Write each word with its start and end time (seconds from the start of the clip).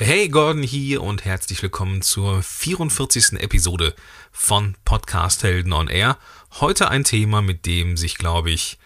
Hey, 0.00 0.28
Gordon 0.28 0.62
hier 0.62 1.02
und 1.02 1.24
herzlich 1.24 1.60
willkommen 1.60 2.02
zur 2.02 2.40
44. 2.40 3.32
Episode 3.40 3.96
von 4.30 4.76
Podcast 4.84 5.42
Helden 5.42 5.72
on 5.72 5.88
Air. 5.88 6.18
Heute 6.60 6.88
ein 6.88 7.02
Thema, 7.02 7.42
mit 7.42 7.66
dem 7.66 7.96
sich, 7.96 8.16
glaube 8.16 8.52
ich, 8.52 8.78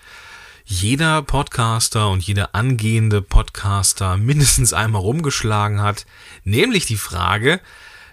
jeder 0.64 1.21
Podcaster 1.21 2.09
und 2.09 2.22
jeder 2.22 2.54
angehende 2.54 3.21
Podcaster 3.21 4.17
mindestens 4.17 4.72
einmal 4.72 5.03
rumgeschlagen 5.03 5.83
hat, 5.83 6.06
nämlich 6.45 6.87
die 6.87 6.96
Frage, 6.96 7.61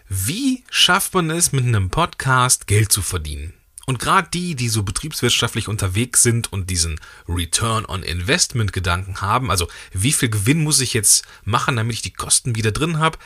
wie 0.09 0.65
schafft 0.69 1.13
man 1.13 1.29
es 1.29 1.53
mit 1.53 1.63
einem 1.63 1.89
Podcast 1.89 2.67
Geld 2.67 2.91
zu 2.91 3.01
verdienen? 3.01 3.53
Und 3.89 3.97
gerade 3.97 4.29
die, 4.31 4.53
die 4.53 4.69
so 4.69 4.83
betriebswirtschaftlich 4.83 5.67
unterwegs 5.67 6.21
sind 6.21 6.53
und 6.53 6.69
diesen 6.69 7.01
Return 7.27 7.87
on 7.87 8.03
Investment 8.03 8.71
Gedanken 8.71 9.21
haben, 9.21 9.49
also 9.49 9.67
wie 9.93 10.11
viel 10.11 10.29
Gewinn 10.29 10.61
muss 10.61 10.79
ich 10.79 10.93
jetzt 10.93 11.25
machen, 11.43 11.75
damit 11.75 11.95
ich 11.95 12.03
die 12.03 12.13
Kosten 12.13 12.55
wieder 12.55 12.71
drin 12.71 12.99
habe, 12.99 13.17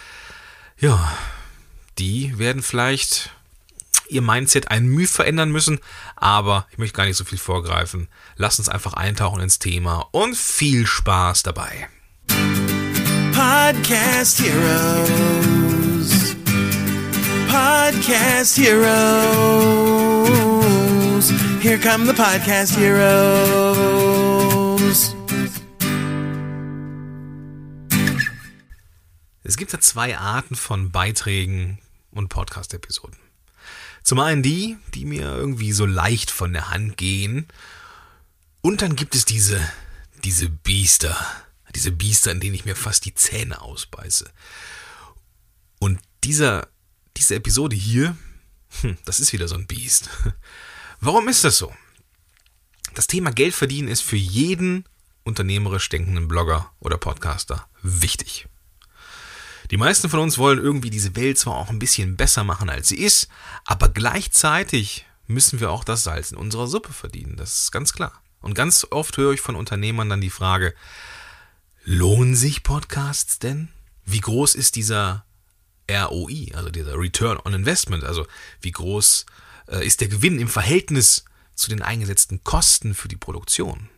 ja, 0.80 1.18
die 2.00 2.40
werden 2.40 2.64
vielleicht 2.64 3.32
ihr 4.08 4.22
Mindset 4.22 4.72
ein 4.72 4.86
Mühe 4.86 5.06
verändern 5.06 5.52
müssen, 5.52 5.82
aber 6.16 6.66
ich 6.72 6.78
möchte 6.78 6.96
gar 6.96 7.08
nicht 7.08 7.18
so 7.18 7.26
viel 7.26 7.40
vorgreifen. 7.40 8.08
Lass 8.38 8.58
uns 8.58 8.70
einfach 8.70 8.94
eintauchen 8.94 9.42
ins 9.42 9.60
Thema 9.60 10.08
und 10.12 10.34
viel 10.34 10.88
Spaß 10.88 11.44
dabei. 11.44 11.90
Podcast 13.34 14.40
Heroes. 14.40 16.38
Podcast 17.50 18.58
Heroes. 18.58 19.83
Here 21.64 21.80
come 21.80 22.06
the 22.06 22.12
Podcast 22.12 22.76
Heroes. 22.76 23.16
Es 29.44 29.56
gibt 29.56 29.72
ja 29.72 29.80
zwei 29.80 30.18
Arten 30.18 30.58
von 30.58 30.92
Beiträgen 30.92 31.80
und 32.12 32.28
Podcast-Episoden. 32.28 33.16
Zum 34.04 34.20
einen 34.20 34.44
die, 34.44 34.76
die 34.94 35.06
mir 35.06 35.22
irgendwie 35.22 35.72
so 35.72 35.86
leicht 35.86 36.32
von 36.32 36.52
der 36.52 36.70
Hand 36.70 36.98
gehen. 36.98 37.48
Und 38.62 38.82
dann 38.82 38.98
gibt 38.98 39.16
es 39.16 39.24
diese, 39.24 39.62
diese 40.26 40.50
Biester. 40.50 41.16
Diese 41.76 41.94
Biester, 41.94 42.34
in 42.34 42.42
denen 42.42 42.56
ich 42.56 42.66
mir 42.66 42.76
fast 42.76 43.06
die 43.06 43.16
Zähne 43.16 43.62
ausbeiße. 43.62 44.30
Und 45.80 46.02
dieser, 46.26 46.68
diese 47.16 47.36
Episode 47.36 47.78
hier, 47.78 48.18
hm, 48.82 48.98
das 49.06 49.22
ist 49.22 49.32
wieder 49.32 49.48
so 49.48 49.56
ein 49.56 49.66
Biest. 49.66 50.10
Warum 51.06 51.28
ist 51.28 51.44
das 51.44 51.58
so? 51.58 51.70
Das 52.94 53.08
Thema 53.08 53.34
Geld 53.34 53.54
verdienen 53.54 53.90
ist 53.90 54.00
für 54.00 54.16
jeden 54.16 54.86
unternehmerisch 55.26 55.90
denkenden 55.90 56.30
Blogger 56.30 56.72
oder 56.80 56.98
Podcaster 56.98 57.68
wichtig. 57.82 58.48
Die 59.70 59.76
meisten 59.76 60.10
von 60.10 60.22
uns 60.22 60.38
wollen 60.38 60.60
irgendwie 60.60 60.90
diese 60.90 61.14
Welt 61.18 61.38
zwar 61.38 61.56
auch 61.56 61.70
ein 61.70 61.78
bisschen 61.78 62.16
besser 62.16 62.46
machen, 62.46 62.70
als 62.70 62.88
sie 62.88 63.00
ist, 63.00 63.28
aber 63.66 63.90
gleichzeitig 63.90 65.06
müssen 65.28 65.60
wir 65.60 65.72
auch 65.72 65.84
das 65.84 66.06
Salz 66.06 66.32
in 66.32 66.38
unserer 66.38 66.68
Suppe 66.68 66.94
verdienen. 66.94 67.36
Das 67.36 67.64
ist 67.64 67.72
ganz 67.74 67.92
klar. 67.92 68.22
Und 68.40 68.54
ganz 68.54 68.88
oft 68.90 69.18
höre 69.18 69.34
ich 69.34 69.42
von 69.42 69.58
Unternehmern 69.58 70.10
dann 70.10 70.22
die 70.22 70.30
Frage, 70.30 70.74
lohnen 71.84 72.38
sich 72.38 72.64
Podcasts 72.64 73.40
denn? 73.40 73.68
Wie 74.06 74.22
groß 74.22 74.56
ist 74.56 74.78
dieser 74.78 75.26
ROI, 75.92 76.54
also 76.54 76.70
dieser 76.70 76.98
Return 76.98 77.42
on 77.44 77.54
Investment? 77.54 78.06
Also 78.06 78.26
wie 78.62 78.72
groß 78.72 79.26
äh, 79.68 79.86
ist 79.86 80.02
der 80.02 80.08
Gewinn 80.08 80.40
im 80.40 80.48
Verhältnis 80.48 81.26
zu 81.56 81.70
den 81.70 81.82
eingesetzten 81.82 82.44
Kosten 82.44 82.94
für 82.94 83.08
die 83.08 83.16
Produktion? 83.16 83.90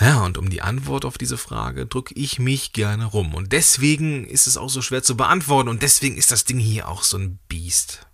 Ja, 0.00 0.24
und 0.24 0.38
um 0.38 0.50
die 0.50 0.62
Antwort 0.62 1.04
auf 1.04 1.18
diese 1.18 1.38
Frage 1.38 1.86
drücke 1.86 2.14
ich 2.14 2.38
mich 2.38 2.72
gerne 2.72 3.04
rum. 3.04 3.34
Und 3.34 3.52
deswegen 3.52 4.26
ist 4.26 4.46
es 4.46 4.56
auch 4.56 4.70
so 4.70 4.82
schwer 4.82 5.02
zu 5.02 5.16
beantworten 5.16 5.68
und 5.68 5.82
deswegen 5.82 6.16
ist 6.16 6.32
das 6.32 6.44
Ding 6.44 6.58
hier 6.58 6.88
auch 6.88 7.02
so 7.02 7.18
ein 7.18 7.38
Biest. 7.48 8.06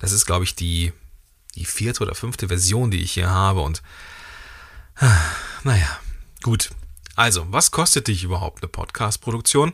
Das 0.00 0.12
ist, 0.12 0.26
glaube 0.26 0.44
ich, 0.44 0.54
die, 0.54 0.92
die 1.54 1.64
vierte 1.64 2.02
oder 2.02 2.14
fünfte 2.14 2.48
Version, 2.48 2.90
die 2.90 3.02
ich 3.02 3.12
hier 3.12 3.30
habe 3.30 3.62
und 3.62 3.82
naja, 5.64 5.98
gut. 6.42 6.70
Also, 7.14 7.46
was 7.50 7.70
kostet 7.70 8.08
dich 8.08 8.24
überhaupt 8.24 8.62
eine 8.62 8.68
Podcast-Produktion? 8.68 9.72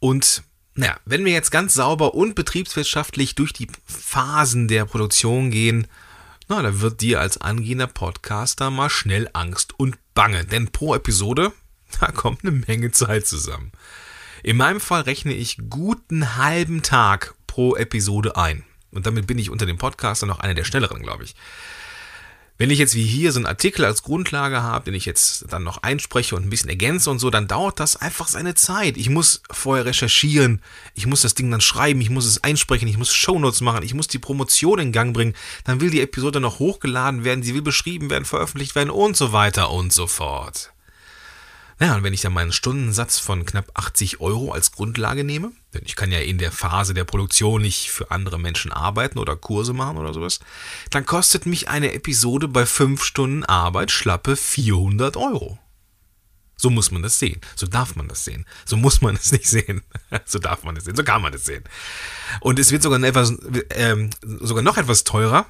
Und 0.00 0.42
naja, 0.78 0.96
wenn 1.04 1.24
wir 1.24 1.32
jetzt 1.32 1.50
ganz 1.50 1.74
sauber 1.74 2.14
und 2.14 2.36
betriebswirtschaftlich 2.36 3.34
durch 3.34 3.52
die 3.52 3.66
Phasen 3.84 4.68
der 4.68 4.84
Produktion 4.84 5.50
gehen, 5.50 5.88
na, 6.46 6.62
da 6.62 6.80
wird 6.80 7.00
dir 7.00 7.20
als 7.20 7.40
angehender 7.40 7.88
Podcaster 7.88 8.70
mal 8.70 8.88
schnell 8.88 9.28
Angst 9.32 9.74
und 9.76 9.98
Bange, 10.14 10.44
denn 10.44 10.68
pro 10.68 10.94
Episode, 10.94 11.52
da 12.00 12.12
kommt 12.12 12.44
eine 12.44 12.52
Menge 12.52 12.92
Zeit 12.92 13.26
zusammen. 13.26 13.72
In 14.44 14.56
meinem 14.56 14.78
Fall 14.78 15.02
rechne 15.02 15.34
ich 15.34 15.58
guten 15.68 16.36
halben 16.36 16.82
Tag 16.82 17.34
pro 17.48 17.74
Episode 17.74 18.36
ein. 18.36 18.62
Und 18.92 19.04
damit 19.04 19.26
bin 19.26 19.38
ich 19.38 19.50
unter 19.50 19.66
den 19.66 19.78
Podcastern 19.78 20.28
noch 20.28 20.38
einer 20.38 20.54
der 20.54 20.64
schnelleren, 20.64 21.02
glaube 21.02 21.24
ich. 21.24 21.34
Wenn 22.58 22.70
ich 22.70 22.80
jetzt 22.80 22.96
wie 22.96 23.06
hier 23.06 23.30
so 23.30 23.38
einen 23.38 23.46
Artikel 23.46 23.84
als 23.84 24.02
Grundlage 24.02 24.64
habe, 24.64 24.86
den 24.86 24.94
ich 24.94 25.06
jetzt 25.06 25.44
dann 25.48 25.62
noch 25.62 25.84
einspreche 25.84 26.34
und 26.34 26.44
ein 26.44 26.50
bisschen 26.50 26.68
ergänze 26.68 27.08
und 27.08 27.20
so, 27.20 27.30
dann 27.30 27.46
dauert 27.46 27.78
das 27.78 27.94
einfach 27.94 28.26
seine 28.26 28.56
Zeit. 28.56 28.96
Ich 28.96 29.08
muss 29.08 29.42
vorher 29.48 29.84
recherchieren, 29.84 30.60
ich 30.94 31.06
muss 31.06 31.22
das 31.22 31.34
Ding 31.34 31.52
dann 31.52 31.60
schreiben, 31.60 32.00
ich 32.00 32.10
muss 32.10 32.26
es 32.26 32.42
einsprechen, 32.42 32.88
ich 32.88 32.98
muss 32.98 33.14
Shownotes 33.14 33.60
machen, 33.60 33.84
ich 33.84 33.94
muss 33.94 34.08
die 34.08 34.18
Promotion 34.18 34.80
in 34.80 34.90
Gang 34.90 35.14
bringen, 35.14 35.34
dann 35.62 35.80
will 35.80 35.90
die 35.90 36.00
Episode 36.00 36.40
noch 36.40 36.58
hochgeladen 36.58 37.22
werden, 37.22 37.44
sie 37.44 37.54
will 37.54 37.62
beschrieben 37.62 38.10
werden, 38.10 38.24
veröffentlicht 38.24 38.74
werden 38.74 38.90
und 38.90 39.16
so 39.16 39.32
weiter 39.32 39.70
und 39.70 39.92
so 39.92 40.08
fort. 40.08 40.72
Naja, 41.78 41.94
und 41.94 42.02
wenn 42.02 42.12
ich 42.12 42.22
dann 42.22 42.32
meinen 42.32 42.52
Stundensatz 42.52 43.18
von 43.20 43.46
knapp 43.46 43.70
80 43.74 44.20
Euro 44.20 44.52
als 44.52 44.72
Grundlage 44.72 45.22
nehme, 45.22 45.52
denn 45.74 45.82
ich 45.84 45.94
kann 45.94 46.10
ja 46.10 46.18
in 46.18 46.38
der 46.38 46.50
Phase 46.50 46.92
der 46.92 47.04
Produktion 47.04 47.62
nicht 47.62 47.90
für 47.90 48.10
andere 48.10 48.38
Menschen 48.38 48.72
arbeiten 48.72 49.18
oder 49.18 49.36
Kurse 49.36 49.72
machen 49.72 49.96
oder 49.96 50.12
sowas, 50.12 50.40
dann 50.90 51.06
kostet 51.06 51.46
mich 51.46 51.68
eine 51.68 51.92
Episode 51.92 52.48
bei 52.48 52.66
5 52.66 53.02
Stunden 53.04 53.44
Arbeit 53.44 53.92
schlappe 53.92 54.34
400 54.34 55.16
Euro. 55.16 55.58
So 56.60 56.70
muss 56.70 56.90
man 56.90 57.02
das 57.02 57.20
sehen. 57.20 57.40
So 57.54 57.68
darf 57.68 57.94
man 57.94 58.08
das 58.08 58.24
sehen. 58.24 58.44
So 58.64 58.76
muss 58.76 59.00
man 59.00 59.14
es 59.14 59.30
nicht 59.32 59.48
sehen. 59.48 59.82
so 60.24 60.40
darf 60.40 60.64
man 60.64 60.76
es 60.76 60.84
sehen. 60.84 60.96
So 60.96 61.04
kann 61.04 61.22
man 61.22 61.32
es 61.32 61.44
sehen. 61.44 61.62
Und 62.40 62.58
es 62.58 62.72
wird 62.72 62.82
sogar, 62.82 63.00
etwas, 63.04 63.30
äh, 63.30 64.10
sogar 64.22 64.64
noch 64.64 64.76
etwas 64.76 65.04
teurer, 65.04 65.46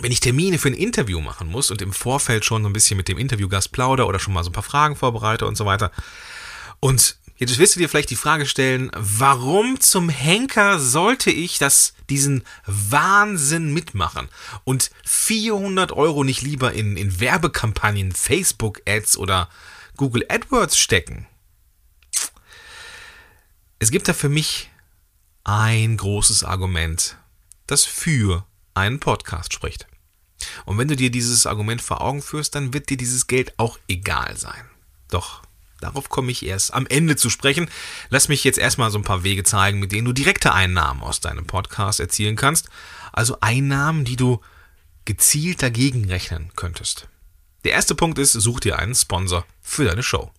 wenn 0.00 0.12
ich 0.12 0.20
Termine 0.20 0.58
für 0.58 0.68
ein 0.68 0.74
Interview 0.74 1.20
machen 1.20 1.48
muss 1.48 1.70
und 1.70 1.82
im 1.82 1.92
Vorfeld 1.92 2.44
schon 2.44 2.62
so 2.62 2.68
ein 2.68 2.72
bisschen 2.72 2.96
mit 2.96 3.08
dem 3.08 3.18
Interviewgast 3.18 3.72
plauder 3.72 4.06
oder 4.06 4.18
schon 4.18 4.34
mal 4.34 4.44
so 4.44 4.50
ein 4.50 4.54
paar 4.54 4.62
Fragen 4.62 4.96
vorbereite 4.96 5.46
und 5.46 5.56
so 5.56 5.66
weiter. 5.66 5.90
Und 6.80 7.16
jetzt 7.36 7.58
wirst 7.58 7.76
du 7.76 7.80
dir 7.80 7.88
vielleicht 7.88 8.10
die 8.10 8.16
Frage 8.16 8.46
stellen, 8.46 8.90
warum 8.94 9.80
zum 9.80 10.08
Henker 10.08 10.78
sollte 10.78 11.30
ich 11.30 11.58
das, 11.58 11.94
diesen 12.10 12.44
Wahnsinn 12.66 13.72
mitmachen 13.72 14.28
und 14.64 14.90
400 15.04 15.92
Euro 15.92 16.24
nicht 16.24 16.42
lieber 16.42 16.72
in, 16.72 16.96
in 16.96 17.20
Werbekampagnen, 17.20 18.12
Facebook-Ads 18.12 19.16
oder 19.16 19.48
Google 19.96 20.24
AdWords 20.28 20.78
stecken? 20.78 21.26
Es 23.78 23.90
gibt 23.90 24.08
da 24.08 24.14
für 24.14 24.28
mich 24.28 24.70
ein 25.44 25.96
großes 25.96 26.44
Argument, 26.44 27.18
das 27.66 27.84
für 27.84 28.44
einen 28.76 29.00
Podcast 29.00 29.52
spricht. 29.52 29.86
Und 30.64 30.78
wenn 30.78 30.88
du 30.88 30.96
dir 30.96 31.10
dieses 31.10 31.46
Argument 31.46 31.80
vor 31.80 32.00
Augen 32.00 32.22
führst, 32.22 32.54
dann 32.54 32.74
wird 32.74 32.90
dir 32.90 32.96
dieses 32.96 33.26
Geld 33.26 33.54
auch 33.58 33.78
egal 33.88 34.36
sein. 34.36 34.70
Doch 35.10 35.42
darauf 35.80 36.08
komme 36.08 36.30
ich 36.30 36.44
erst 36.44 36.74
am 36.74 36.86
Ende 36.86 37.16
zu 37.16 37.30
sprechen. 37.30 37.70
Lass 38.10 38.28
mich 38.28 38.44
jetzt 38.44 38.58
erstmal 38.58 38.90
so 38.90 38.98
ein 38.98 39.04
paar 39.04 39.24
Wege 39.24 39.44
zeigen, 39.44 39.80
mit 39.80 39.92
denen 39.92 40.06
du 40.06 40.12
direkte 40.12 40.52
Einnahmen 40.52 41.02
aus 41.02 41.20
deinem 41.20 41.46
Podcast 41.46 42.00
erzielen 42.00 42.36
kannst. 42.36 42.68
Also 43.12 43.38
Einnahmen, 43.40 44.04
die 44.04 44.16
du 44.16 44.40
gezielt 45.04 45.62
dagegen 45.62 46.06
rechnen 46.06 46.50
könntest. 46.56 47.08
Der 47.64 47.72
erste 47.72 47.94
Punkt 47.94 48.18
ist, 48.18 48.32
such 48.32 48.60
dir 48.60 48.78
einen 48.78 48.94
Sponsor 48.94 49.46
für 49.62 49.84
deine 49.84 50.02
Show. 50.02 50.30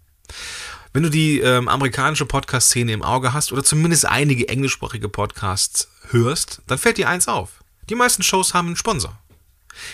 Wenn 0.94 1.04
du 1.04 1.10
die 1.10 1.40
ähm, 1.40 1.68
amerikanische 1.68 2.26
Podcast-Szene 2.26 2.92
im 2.92 3.04
Auge 3.04 3.34
hast 3.34 3.52
oder 3.52 3.64
zumindest 3.64 4.06
einige 4.06 4.48
englischsprachige 4.48 5.10
Podcasts 5.10 5.90
hörst, 6.10 6.62
dann 6.68 6.78
fällt 6.78 6.98
dir 6.98 7.10
eins 7.10 7.28
auf. 7.28 7.64
Die 7.90 7.96
meisten 7.96 8.24
Shows 8.24 8.54
haben 8.54 8.68
einen 8.68 8.76
Sponsor. 8.76 9.18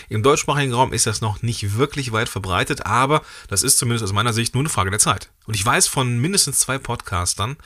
Im 0.08 0.22
deutschsprachigen 0.22 0.72
Raum 0.72 0.92
ist 0.92 1.06
das 1.06 1.20
noch 1.20 1.42
nicht 1.42 1.76
wirklich 1.76 2.12
weit 2.12 2.28
verbreitet, 2.28 2.86
aber 2.86 3.22
das 3.48 3.62
ist 3.62 3.78
zumindest 3.78 4.04
aus 4.04 4.12
meiner 4.12 4.32
Sicht 4.32 4.54
nur 4.54 4.62
eine 4.62 4.68
Frage 4.68 4.90
der 4.90 4.98
Zeit. 4.98 5.30
Und 5.46 5.54
ich 5.54 5.64
weiß 5.64 5.86
von 5.86 6.18
mindestens 6.18 6.58
zwei 6.58 6.78
Podcastern, 6.78 7.56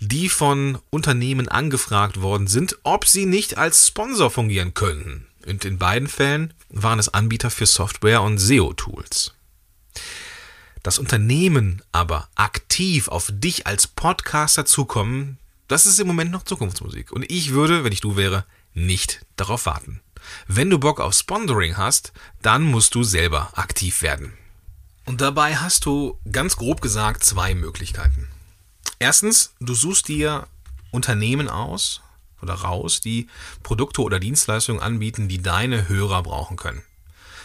die 0.00 0.28
von 0.28 0.78
Unternehmen 0.90 1.48
angefragt 1.48 2.20
worden 2.20 2.46
sind, 2.46 2.78
ob 2.82 3.06
sie 3.06 3.26
nicht 3.26 3.58
als 3.58 3.86
Sponsor 3.86 4.30
fungieren 4.30 4.74
könnten. 4.74 5.26
Und 5.46 5.64
in 5.64 5.78
beiden 5.78 6.08
Fällen 6.08 6.54
waren 6.68 6.98
es 6.98 7.08
Anbieter 7.08 7.50
für 7.50 7.66
Software 7.66 8.22
und 8.22 8.38
SEO-Tools. 8.38 9.34
Das 10.82 10.98
Unternehmen 10.98 11.82
aber 11.92 12.28
aktiv 12.34 13.08
auf 13.08 13.30
dich 13.32 13.66
als 13.66 13.86
Podcaster 13.86 14.64
zukommen, 14.64 15.38
das 15.68 15.86
ist 15.86 16.00
im 16.00 16.08
Moment 16.08 16.32
noch 16.32 16.42
Zukunftsmusik. 16.42 17.12
Und 17.12 17.30
ich 17.30 17.52
würde, 17.52 17.84
wenn 17.84 17.92
ich 17.92 18.00
du 18.00 18.16
wäre, 18.16 18.44
nicht 18.74 19.24
darauf 19.36 19.66
warten. 19.66 20.00
Wenn 20.46 20.70
du 20.70 20.78
Bock 20.78 21.00
auf 21.00 21.14
Sponsoring 21.14 21.76
hast, 21.76 22.12
dann 22.42 22.62
musst 22.62 22.94
du 22.94 23.02
selber 23.02 23.50
aktiv 23.54 24.02
werden. 24.02 24.32
Und 25.04 25.20
dabei 25.20 25.56
hast 25.56 25.84
du 25.84 26.18
ganz 26.30 26.56
grob 26.56 26.80
gesagt 26.80 27.24
zwei 27.24 27.54
Möglichkeiten. 27.54 28.28
Erstens, 28.98 29.52
du 29.58 29.74
suchst 29.74 30.08
dir 30.08 30.46
Unternehmen 30.92 31.48
aus 31.48 32.02
oder 32.40 32.54
raus, 32.54 33.00
die 33.00 33.28
Produkte 33.62 34.02
oder 34.02 34.20
Dienstleistungen 34.20 34.82
anbieten, 34.82 35.28
die 35.28 35.42
deine 35.42 35.88
Hörer 35.88 36.22
brauchen 36.22 36.56
können. 36.56 36.82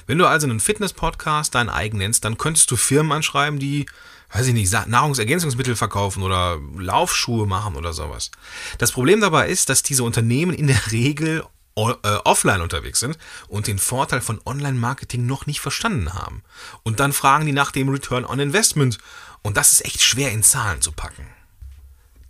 Wenn 0.06 0.20
du 0.20 0.26
also 0.26 0.48
einen 0.48 0.60
Fitness-Podcast 0.60 1.56
deinen 1.56 1.70
eigen 1.70 1.98
nennst, 1.98 2.24
dann 2.26 2.38
könntest 2.38 2.72
du 2.72 2.78
Firmen 2.78 3.12
anschreiben, 3.12 3.60
die, 3.60 3.86
weiß 4.32 4.48
ich 4.48 4.54
nicht, 4.54 4.72
Nahrungsergänzungsmittel 4.88 5.76
verkaufen 5.76 6.24
oder 6.24 6.60
Laufschuhe 6.78 7.48
machen 7.48 7.76
oder 7.76 7.94
sowas. 7.94 8.32
Das 8.78 8.92
Problem 8.92 9.22
dabei 9.22 9.48
ist, 9.48 9.70
dass 9.70 9.84
diese 9.84 10.04
Unternehmen 10.04 10.54
in 10.54 10.68
der 10.68 10.92
Regel 10.92 11.44
äh, 11.78 12.16
offline 12.24 12.62
unterwegs 12.62 13.00
sind 13.00 13.18
und 13.48 13.68
den 13.68 13.78
Vorteil 13.78 14.22
von 14.22 14.42
Online-Marketing 14.46 15.26
noch 15.26 15.46
nicht 15.46 15.60
verstanden 15.60 16.14
haben. 16.14 16.44
Und 16.84 17.00
dann 17.00 17.14
fragen 17.14 17.46
die 17.46 17.52
nach 17.52 17.72
dem 17.72 17.90
Return 17.90 18.26
on 18.26 18.40
Investment. 18.40 18.98
Und 19.44 19.58
das 19.58 19.74
ist 19.74 19.86
echt 19.86 20.02
schwer 20.02 20.32
in 20.32 20.44
Zahlen 20.44 20.82
zu 20.82 20.92
packen. 20.92 21.28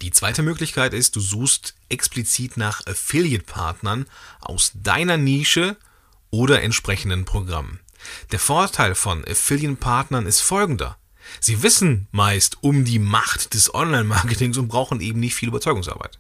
Die 0.01 0.11
zweite 0.11 0.44
Möglichkeit 0.44 0.94
ist, 0.94 1.15
du 1.15 1.21
suchst 1.21 1.75
explizit 1.89 2.57
nach 2.57 2.85
Affiliate-Partnern 2.85 4.05
aus 4.41 4.73
deiner 4.75 5.17
Nische 5.17 5.77
oder 6.29 6.61
entsprechenden 6.61 7.25
Programmen. 7.25 7.79
Der 8.31 8.39
Vorteil 8.39 8.94
von 8.94 9.25
Affiliate-Partnern 9.25 10.27
ist 10.27 10.41
folgender. 10.41 10.97
Sie 11.39 11.63
wissen 11.63 12.07
meist 12.12 12.57
um 12.62 12.85
die 12.85 13.00
Macht 13.00 13.53
des 13.53 13.74
Online-Marketings 13.74 14.57
und 14.57 14.68
brauchen 14.68 15.01
eben 15.01 15.19
nicht 15.19 15.35
viel 15.35 15.50
Überzeugungsarbeit. 15.50 16.19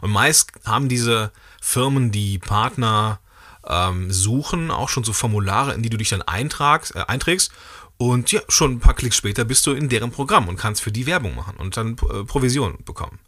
Und 0.00 0.10
meist 0.10 0.52
haben 0.64 0.88
diese 0.88 1.32
Firmen, 1.60 2.10
die 2.10 2.38
Partner 2.38 3.20
ähm, 3.66 4.10
suchen, 4.12 4.70
auch 4.70 4.88
schon 4.88 5.04
so 5.04 5.12
Formulare, 5.12 5.74
in 5.74 5.82
die 5.82 5.90
du 5.90 5.96
dich 5.96 6.08
dann 6.08 6.22
eintragst, 6.22 6.94
äh, 6.94 7.04
einträgst 7.06 7.52
und 7.98 8.30
ja, 8.32 8.40
schon 8.48 8.72
ein 8.72 8.80
paar 8.80 8.94
Klicks 8.94 9.16
später 9.16 9.44
bist 9.44 9.66
du 9.66 9.72
in 9.72 9.88
deren 9.88 10.10
Programm 10.10 10.48
und 10.48 10.56
kannst 10.56 10.82
für 10.82 10.92
die 10.92 11.06
Werbung 11.06 11.34
machen 11.34 11.56
und 11.56 11.76
dann 11.76 11.92
äh, 11.92 12.24
Provision 12.24 12.78
bekommen. 12.84 13.18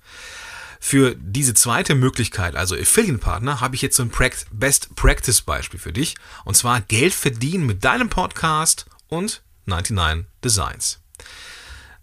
Für 0.80 1.16
diese 1.16 1.54
zweite 1.54 1.94
Möglichkeit, 1.94 2.54
also 2.54 2.76
Affiliate-Partner, 2.76 3.60
habe 3.60 3.74
ich 3.74 3.82
jetzt 3.82 3.96
so 3.96 4.02
ein 4.04 4.12
Best 4.52 4.94
Practice 4.94 5.40
Beispiel 5.40 5.80
für 5.80 5.92
dich. 5.92 6.14
Und 6.44 6.56
zwar 6.56 6.80
Geld 6.82 7.14
verdienen 7.14 7.66
mit 7.66 7.84
deinem 7.84 8.08
Podcast 8.08 8.86
und 9.08 9.42
99 9.66 10.26
Designs. 10.44 11.00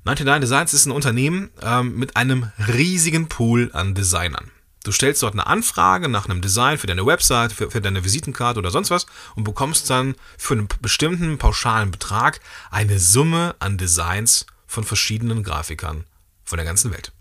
99 0.06 0.42
Designs 0.42 0.74
ist 0.76 0.86
ein 0.86 0.92
Unternehmen 0.92 1.50
ähm, 1.64 1.96
mit 1.98 2.16
einem 2.16 2.52
riesigen 2.68 3.28
Pool 3.28 3.72
an 3.74 3.96
Designern. 3.96 4.52
Du 4.84 4.92
stellst 4.92 5.24
dort 5.24 5.34
eine 5.34 5.48
Anfrage 5.48 6.10
nach 6.10 6.30
einem 6.30 6.42
Design 6.42 6.78
für 6.78 6.86
deine 6.86 7.08
Website, 7.08 7.52
für, 7.52 7.72
für, 7.72 7.82
deine 7.82 8.04
Visitenkarte 8.04 8.60
oder 8.60 8.70
sonst 8.70 8.92
was 8.92 9.08
und 9.36 9.46
bekommst 9.46 9.90
dann 9.90 10.14
für 10.38 10.54
einen 10.54 10.68
bestimmten 10.80 11.40
pauschalen 11.40 11.90
Betrag 11.90 12.40
eine 12.70 13.00
Summe 13.00 13.56
an 13.58 13.80
Designs 13.80 14.46
von 14.68 14.84
verschiedenen 14.84 15.42
Grafikern 15.42 16.04
von 16.44 16.58
der 16.58 16.66
ganzen 16.66 16.92
Welt. 16.92 17.12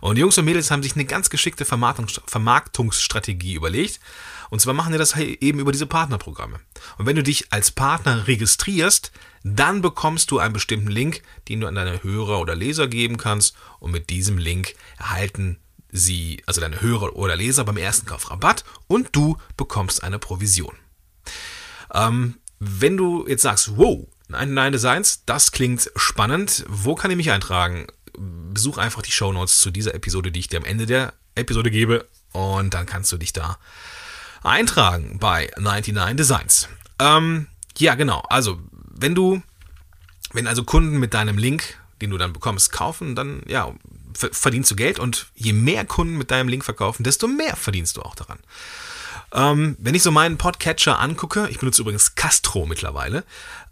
Und 0.00 0.18
Jungs 0.18 0.36
und 0.36 0.46
Mädels 0.46 0.72
haben 0.72 0.82
sich 0.82 0.96
eine 0.96 1.04
ganz 1.04 1.30
geschickte 1.30 1.64
Vermarktungsstrategie 1.64 3.54
überlegt. 3.54 4.00
Und 4.50 4.60
zwar 4.60 4.74
machen 4.74 4.92
die 4.92 4.98
das 4.98 5.16
eben 5.16 5.60
über 5.60 5.72
diese 5.72 5.86
Partnerprogramme. 5.86 6.60
Und 6.98 7.06
wenn 7.06 7.16
du 7.16 7.22
dich 7.22 7.52
als 7.52 7.70
Partner 7.70 8.26
registrierst, 8.26 9.12
dann 9.42 9.80
bekommst 9.80 10.30
du 10.30 10.38
einen 10.38 10.52
bestimmten 10.52 10.90
Link, 10.90 11.22
den 11.48 11.60
du 11.60 11.66
an 11.66 11.76
deine 11.76 12.02
Hörer 12.02 12.40
oder 12.40 12.54
Leser 12.54 12.88
geben 12.88 13.16
kannst. 13.16 13.54
Und 13.78 13.92
mit 13.92 14.10
diesem 14.10 14.38
Link 14.38 14.74
erhalten 14.98 15.58
sie, 15.92 16.42
also 16.46 16.60
deine 16.60 16.80
Hörer 16.80 17.16
oder 17.16 17.36
Leser 17.36 17.64
beim 17.64 17.76
ersten 17.76 18.06
Kauf 18.06 18.30
Rabatt 18.30 18.64
und 18.86 19.08
du 19.12 19.36
bekommst 19.56 20.02
eine 20.02 20.18
Provision. 20.18 20.74
Ähm, 21.92 22.38
wenn 22.58 22.96
du 22.96 23.26
jetzt 23.26 23.42
sagst, 23.42 23.76
wow, 23.76 24.06
99 24.28 24.72
Designs, 24.72 25.24
das 25.26 25.52
klingt 25.52 25.90
spannend, 25.96 26.64
wo 26.68 26.94
kann 26.94 27.10
ich 27.10 27.16
mich 27.16 27.30
eintragen? 27.30 27.86
Besuch 28.52 28.78
einfach 28.78 29.02
die 29.02 29.12
Show 29.12 29.32
Notes 29.32 29.60
zu 29.60 29.70
dieser 29.70 29.94
Episode, 29.94 30.30
die 30.30 30.40
ich 30.40 30.48
dir 30.48 30.58
am 30.58 30.64
Ende 30.64 30.86
der 30.86 31.14
Episode 31.34 31.70
gebe 31.70 32.06
und 32.32 32.74
dann 32.74 32.86
kannst 32.86 33.10
du 33.12 33.16
dich 33.16 33.32
da 33.32 33.58
eintragen 34.42 35.18
bei 35.18 35.50
99 35.58 36.16
Designs. 36.16 36.68
Ähm, 36.98 37.46
ja, 37.78 37.94
genau. 37.94 38.20
Also, 38.28 38.58
wenn 38.72 39.14
du, 39.14 39.42
wenn 40.32 40.46
also 40.46 40.64
Kunden 40.64 40.98
mit 40.98 41.14
deinem 41.14 41.38
Link, 41.38 41.78
den 42.00 42.10
du 42.10 42.18
dann 42.18 42.32
bekommst, 42.32 42.72
kaufen, 42.72 43.14
dann 43.14 43.42
ja, 43.46 43.74
verdienst 44.14 44.70
du 44.70 44.76
Geld 44.76 44.98
und 44.98 45.28
je 45.34 45.52
mehr 45.52 45.84
Kunden 45.84 46.16
mit 46.18 46.30
deinem 46.30 46.48
Link 46.48 46.64
verkaufen, 46.64 47.04
desto 47.04 47.26
mehr 47.26 47.56
verdienst 47.56 47.96
du 47.96 48.02
auch 48.02 48.14
daran. 48.14 48.38
Ähm, 49.32 49.76
wenn 49.78 49.94
ich 49.94 50.02
so 50.02 50.10
meinen 50.10 50.38
Podcatcher 50.38 50.98
angucke, 50.98 51.48
ich 51.50 51.58
benutze 51.58 51.82
übrigens 51.82 52.16
Castro 52.16 52.66
mittlerweile, 52.66 53.24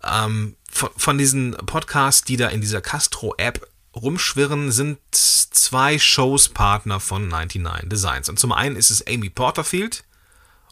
ähm, 0.05 0.57
von, 0.71 0.91
von, 0.97 1.19
diesen 1.19 1.53
Podcasts, 1.53 2.23
die 2.23 2.37
da 2.37 2.49
in 2.49 2.61
dieser 2.61 2.81
Castro-App 2.81 3.67
rumschwirren, 3.97 4.71
sind 4.71 4.99
zwei 5.11 5.99
Shows 5.99 6.49
Partner 6.51 7.01
von 7.01 7.27
99 7.27 7.89
Designs. 7.89 8.29
Und 8.29 8.39
zum 8.39 8.53
einen 8.53 8.77
ist 8.77 8.91
es 8.91 9.05
Amy 9.07 9.31
Porterfield 9.31 10.05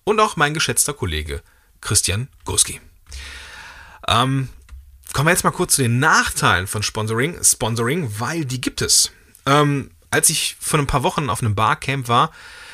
und 0.06 0.20
auch 0.20 0.36
mein 0.36 0.54
geschätzter 0.54 0.94
Kollege 0.94 1.42
Christian 1.80 2.28
Gurski. 2.44 2.80
Ähm, 4.08 4.48
kommen 5.12 5.26
wir 5.26 5.32
jetzt 5.32 5.44
mal 5.44 5.50
kurz 5.50 5.74
zu 5.74 5.82
den 5.82 5.98
Nachteilen 5.98 6.66
von 6.66 6.82
Sponsoring, 6.82 7.42
Sponsoring 7.42 8.08
weil 8.18 8.44
die 8.44 8.60
gibt 8.60 8.80
es. 8.80 9.10
Ähm, 9.44 9.90
als 10.10 10.30
ich 10.30 10.56
vor 10.60 10.78
ein 10.78 10.86
paar 10.86 11.02
Wochen 11.02 11.28
auf 11.28 11.42
einem 11.42 11.54
Barcamp 11.54 12.08
war, 12.08 12.30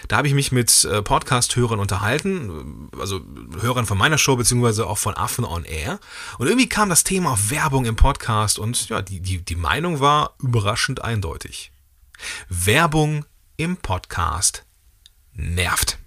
da 0.08 0.18
habe 0.18 0.28
ich 0.28 0.34
mich 0.34 0.52
mit 0.52 0.84
äh, 0.84 1.00
Podcast-Hörern 1.00 1.78
unterhalten, 1.78 2.90
also 2.98 3.20
Hörern 3.60 3.86
von 3.86 3.96
meiner 3.96 4.18
Show, 4.18 4.36
beziehungsweise 4.36 4.86
auch 4.86 4.98
von 4.98 5.16
Affen 5.16 5.44
on 5.44 5.64
Air. 5.64 6.00
Und 6.38 6.48
irgendwie 6.48 6.68
kam 6.68 6.90
das 6.90 7.04
Thema 7.04 7.30
auf 7.32 7.50
Werbung 7.50 7.86
im 7.86 7.96
Podcast 7.96 8.58
und 8.58 8.88
ja, 8.88 9.00
die, 9.00 9.20
die, 9.20 9.38
die 9.38 9.56
Meinung 9.56 10.00
war 10.00 10.34
überraschend 10.42 11.02
eindeutig. 11.02 11.72
Werbung 12.48 13.24
im 13.56 13.76
Podcast 13.78 14.64
nervt. 15.32 15.98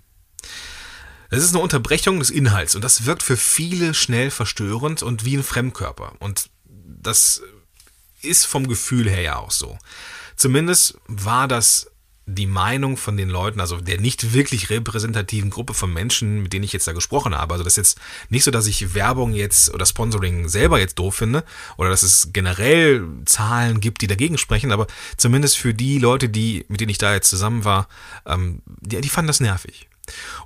Es 1.35 1.43
ist 1.43 1.53
eine 1.53 1.63
Unterbrechung 1.63 2.19
des 2.19 2.29
Inhalts 2.29 2.75
und 2.75 2.83
das 2.83 3.05
wirkt 3.05 3.21
für 3.21 3.35
viele 3.35 3.93
schnell 3.93 4.31
verstörend 4.31 5.03
und 5.03 5.25
wie 5.25 5.35
ein 5.35 5.43
Fremdkörper. 5.43 6.13
Und 6.19 6.49
das 6.63 7.41
ist 8.21 8.45
vom 8.45 8.67
Gefühl 8.67 9.09
her 9.09 9.21
ja 9.21 9.35
auch 9.37 9.51
so. 9.51 9.77
Zumindest 10.37 10.97
war 11.07 11.49
das 11.49 11.91
die 12.25 12.47
Meinung 12.47 12.95
von 12.95 13.17
den 13.17 13.29
Leuten, 13.29 13.59
also 13.59 13.81
der 13.81 13.99
nicht 13.99 14.33
wirklich 14.33 14.69
repräsentativen 14.69 15.49
Gruppe 15.49 15.73
von 15.73 15.93
Menschen, 15.93 16.41
mit 16.41 16.53
denen 16.53 16.63
ich 16.63 16.73
jetzt 16.73 16.87
da 16.87 16.93
gesprochen 16.93 17.35
habe. 17.35 17.53
Also 17.53 17.63
das 17.65 17.73
ist 17.73 17.77
jetzt 17.77 17.99
nicht 18.29 18.45
so, 18.45 18.49
dass 18.49 18.65
ich 18.65 18.95
Werbung 18.95 19.33
jetzt 19.33 19.73
oder 19.73 19.85
Sponsoring 19.85 20.47
selber 20.47 20.79
jetzt 20.79 20.97
doof 20.97 21.15
finde 21.15 21.43
oder 21.77 21.89
dass 21.89 22.01
es 22.01 22.29
generell 22.31 23.05
Zahlen 23.25 23.81
gibt, 23.81 24.01
die 24.01 24.07
dagegen 24.07 24.37
sprechen, 24.37 24.71
aber 24.71 24.87
zumindest 25.17 25.57
für 25.57 25.73
die 25.73 25.99
Leute, 25.99 26.29
die, 26.29 26.65
mit 26.69 26.79
denen 26.79 26.89
ich 26.89 26.97
da 26.97 27.13
jetzt 27.13 27.29
zusammen 27.29 27.65
war, 27.65 27.89
ähm, 28.25 28.61
die, 28.65 29.01
die 29.01 29.09
fanden 29.09 29.27
das 29.27 29.41
nervig. 29.41 29.87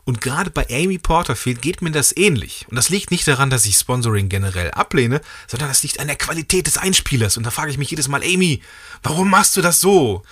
Und 0.05 0.21
gerade 0.21 0.49
bei 0.49 0.67
Amy 0.69 0.97
Porterfield 0.97 1.61
geht 1.61 1.81
mir 1.81 1.91
das 1.91 2.15
ähnlich. 2.15 2.65
Und 2.69 2.75
das 2.75 2.89
liegt 2.89 3.11
nicht 3.11 3.27
daran, 3.27 3.49
dass 3.49 3.65
ich 3.65 3.75
Sponsoring 3.75 4.29
generell 4.29 4.71
ablehne, 4.71 5.21
sondern 5.47 5.69
das 5.69 5.83
liegt 5.83 5.99
an 5.99 6.07
der 6.07 6.15
Qualität 6.15 6.67
des 6.67 6.77
Einspielers. 6.77 7.37
Und 7.37 7.43
da 7.43 7.51
frage 7.51 7.71
ich 7.71 7.77
mich 7.77 7.91
jedes 7.91 8.07
Mal, 8.07 8.23
Amy, 8.23 8.61
warum 9.03 9.29
machst 9.29 9.57
du 9.57 9.61
das 9.61 9.79
so? 9.79 10.23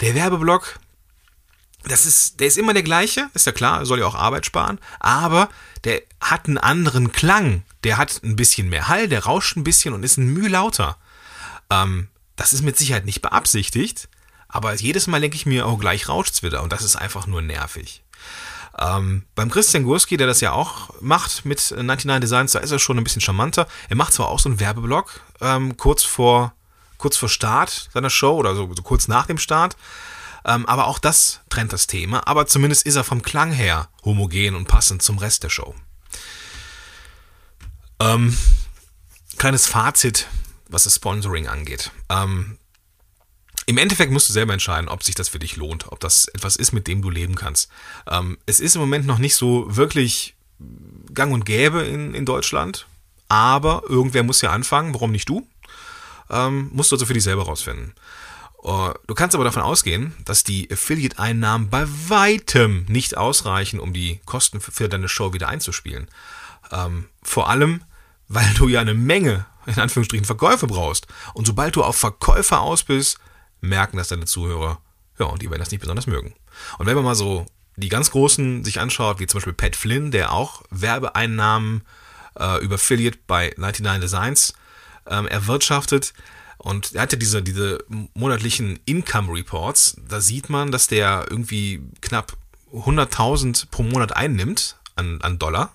Der 0.00 0.14
Werbeblock, 0.14 0.78
das 1.84 2.06
ist, 2.06 2.40
der 2.40 2.48
ist 2.48 2.58
immer 2.58 2.74
der 2.74 2.82
gleiche, 2.82 3.30
ist 3.34 3.46
ja 3.46 3.52
klar, 3.52 3.86
soll 3.86 4.00
ja 4.00 4.06
auch 4.06 4.14
Arbeit 4.14 4.46
sparen, 4.46 4.78
aber 4.98 5.48
der 5.84 6.02
hat 6.20 6.46
einen 6.46 6.58
anderen 6.58 7.12
Klang. 7.12 7.62
Der 7.84 7.96
hat 7.96 8.20
ein 8.24 8.34
bisschen 8.34 8.68
mehr 8.68 8.88
Hall, 8.88 9.08
der 9.08 9.24
rauscht 9.24 9.56
ein 9.56 9.64
bisschen 9.64 9.94
und 9.94 10.02
ist 10.02 10.16
ein 10.16 10.32
Mühe 10.32 10.48
lauter. 10.48 10.96
Ähm, 11.70 12.08
das 12.34 12.52
ist 12.52 12.62
mit 12.62 12.76
Sicherheit 12.76 13.06
nicht 13.06 13.22
beabsichtigt, 13.22 14.08
aber 14.48 14.74
jedes 14.74 15.06
Mal 15.06 15.20
denke 15.20 15.36
ich 15.36 15.46
mir, 15.46 15.66
oh, 15.66 15.76
gleich 15.76 16.08
rauscht's 16.08 16.42
wieder 16.42 16.62
und 16.62 16.72
das 16.72 16.82
ist 16.82 16.96
einfach 16.96 17.26
nur 17.26 17.42
nervig. 17.42 18.02
Ähm, 18.78 19.24
beim 19.34 19.50
Christian 19.50 19.84
Gurski, 19.84 20.16
der 20.16 20.26
das 20.26 20.40
ja 20.40 20.52
auch 20.52 20.90
macht 21.00 21.44
mit 21.44 21.70
99 21.70 22.20
Designs, 22.20 22.52
da 22.52 22.58
ist 22.58 22.70
er 22.70 22.78
schon 22.78 22.98
ein 22.98 23.04
bisschen 23.04 23.22
charmanter. 23.22 23.66
Er 23.88 23.96
macht 23.96 24.12
zwar 24.12 24.28
auch 24.28 24.38
so 24.38 24.48
einen 24.48 24.60
Werbeblock 24.60 25.20
ähm, 25.40 25.76
kurz 25.76 26.02
vor 26.02 26.52
kurz 26.98 27.16
vor 27.16 27.28
Start 27.28 27.90
seiner 27.92 28.10
Show 28.10 28.36
oder 28.36 28.54
so, 28.54 28.70
so 28.74 28.82
kurz 28.82 29.08
nach 29.08 29.26
dem 29.26 29.38
Start. 29.38 29.76
Ähm, 30.44 30.66
aber 30.66 30.86
auch 30.86 30.98
das 30.98 31.40
trennt 31.48 31.72
das 31.72 31.86
Thema. 31.86 32.26
Aber 32.26 32.46
zumindest 32.46 32.86
ist 32.86 32.96
er 32.96 33.04
vom 33.04 33.22
Klang 33.22 33.52
her 33.52 33.88
homogen 34.04 34.54
und 34.54 34.68
passend 34.68 35.02
zum 35.02 35.18
Rest 35.18 35.42
der 35.42 35.50
Show. 35.50 35.74
Ähm, 37.98 38.36
kleines 39.38 39.66
Fazit, 39.66 40.28
was 40.68 40.84
das 40.84 40.94
Sponsoring 40.96 41.48
angeht. 41.48 41.90
Ähm, 42.08 42.58
im 43.66 43.78
Endeffekt 43.78 44.12
musst 44.12 44.28
du 44.28 44.32
selber 44.32 44.52
entscheiden, 44.52 44.88
ob 44.88 45.02
sich 45.02 45.16
das 45.16 45.28
für 45.28 45.40
dich 45.40 45.56
lohnt, 45.56 45.90
ob 45.90 46.00
das 46.00 46.28
etwas 46.28 46.56
ist, 46.56 46.72
mit 46.72 46.86
dem 46.86 47.02
du 47.02 47.10
leben 47.10 47.34
kannst. 47.34 47.68
Ähm, 48.08 48.38
es 48.46 48.60
ist 48.60 48.76
im 48.76 48.80
Moment 48.80 49.06
noch 49.06 49.18
nicht 49.18 49.34
so 49.34 49.66
wirklich 49.68 50.34
gang 51.12 51.32
und 51.32 51.44
gäbe 51.44 51.82
in, 51.82 52.14
in 52.14 52.24
Deutschland, 52.24 52.86
aber 53.28 53.82
irgendwer 53.88 54.22
muss 54.22 54.40
ja 54.40 54.50
anfangen, 54.50 54.94
warum 54.94 55.10
nicht 55.10 55.28
du? 55.28 55.46
Ähm, 56.30 56.70
musst 56.72 56.92
du 56.92 56.96
also 56.96 57.06
für 57.06 57.14
dich 57.14 57.24
selber 57.24 57.44
rausfinden. 57.44 57.92
Uh, 58.62 58.92
du 59.06 59.14
kannst 59.14 59.34
aber 59.36 59.44
davon 59.44 59.62
ausgehen, 59.62 60.14
dass 60.24 60.42
die 60.42 60.68
Affiliate-Einnahmen 60.72 61.70
bei 61.70 61.86
weitem 62.08 62.84
nicht 62.88 63.16
ausreichen, 63.16 63.78
um 63.78 63.92
die 63.92 64.20
Kosten 64.24 64.60
für, 64.60 64.72
für 64.72 64.88
deine 64.88 65.08
Show 65.08 65.32
wieder 65.32 65.48
einzuspielen. 65.48 66.08
Ähm, 66.72 67.06
vor 67.22 67.48
allem, 67.48 67.82
weil 68.26 68.52
du 68.54 68.66
ja 68.66 68.80
eine 68.80 68.94
Menge, 68.94 69.46
in 69.66 69.78
Anführungsstrichen, 69.78 70.24
Verkäufe 70.24 70.66
brauchst. 70.66 71.06
Und 71.34 71.46
sobald 71.46 71.76
du 71.76 71.84
auf 71.84 71.96
Verkäufer 71.96 72.60
aus 72.60 72.82
bist, 72.82 73.18
merken 73.66 73.96
das 73.96 74.08
deine 74.08 74.24
Zuhörer. 74.24 74.80
Ja, 75.18 75.26
und 75.26 75.42
die 75.42 75.50
werden 75.50 75.60
das 75.60 75.70
nicht 75.70 75.80
besonders 75.80 76.06
mögen. 76.06 76.34
Und 76.78 76.86
wenn 76.86 76.94
man 76.94 77.04
mal 77.04 77.14
so 77.14 77.46
die 77.76 77.88
ganz 77.88 78.10
großen 78.10 78.64
sich 78.64 78.80
anschaut, 78.80 79.18
wie 79.18 79.26
zum 79.26 79.38
Beispiel 79.38 79.52
Pat 79.52 79.76
Flynn, 79.76 80.10
der 80.10 80.32
auch 80.32 80.62
Werbeeinnahmen 80.70 81.82
äh, 82.38 82.62
über 82.62 82.76
Affiliate 82.76 83.18
bei 83.26 83.54
99 83.56 84.00
Designs 84.00 84.54
ähm, 85.06 85.26
erwirtschaftet, 85.26 86.14
und 86.58 86.94
er 86.94 87.02
hatte 87.02 87.18
diese, 87.18 87.42
diese 87.42 87.84
monatlichen 88.14 88.80
Income 88.86 89.32
Reports. 89.32 89.98
Da 90.08 90.20
sieht 90.20 90.48
man, 90.48 90.72
dass 90.72 90.86
der 90.86 91.26
irgendwie 91.30 91.82
knapp 92.00 92.36
100.000 92.72 93.66
pro 93.70 93.82
Monat 93.82 94.16
einnimmt 94.16 94.76
an, 94.96 95.20
an 95.22 95.38
Dollar. 95.38 95.72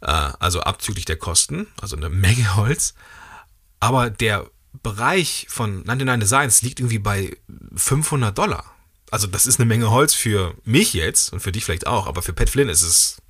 Äh, 0.00 0.30
also 0.38 0.60
abzüglich 0.60 1.04
der 1.04 1.16
Kosten, 1.16 1.66
also 1.80 1.96
eine 1.96 2.08
Menge 2.08 2.56
Holz. 2.56 2.94
Aber 3.80 4.10
der 4.10 4.48
Bereich 4.82 5.46
von 5.48 5.82
99 5.84 6.20
Designs 6.20 6.62
liegt 6.62 6.80
irgendwie 6.80 6.98
bei 6.98 7.36
500 7.74 8.36
Dollar. 8.36 8.64
Also 9.10 9.26
das 9.26 9.46
ist 9.46 9.58
eine 9.58 9.66
Menge 9.66 9.90
Holz 9.90 10.14
für 10.14 10.54
mich 10.64 10.92
jetzt 10.92 11.32
und 11.32 11.40
für 11.40 11.52
dich 11.52 11.64
vielleicht 11.64 11.86
auch, 11.86 12.06
aber 12.06 12.22
für 12.22 12.32
Pat 12.32 12.50
Flynn 12.50 12.68
ist 12.68 12.82
es, 12.82 13.22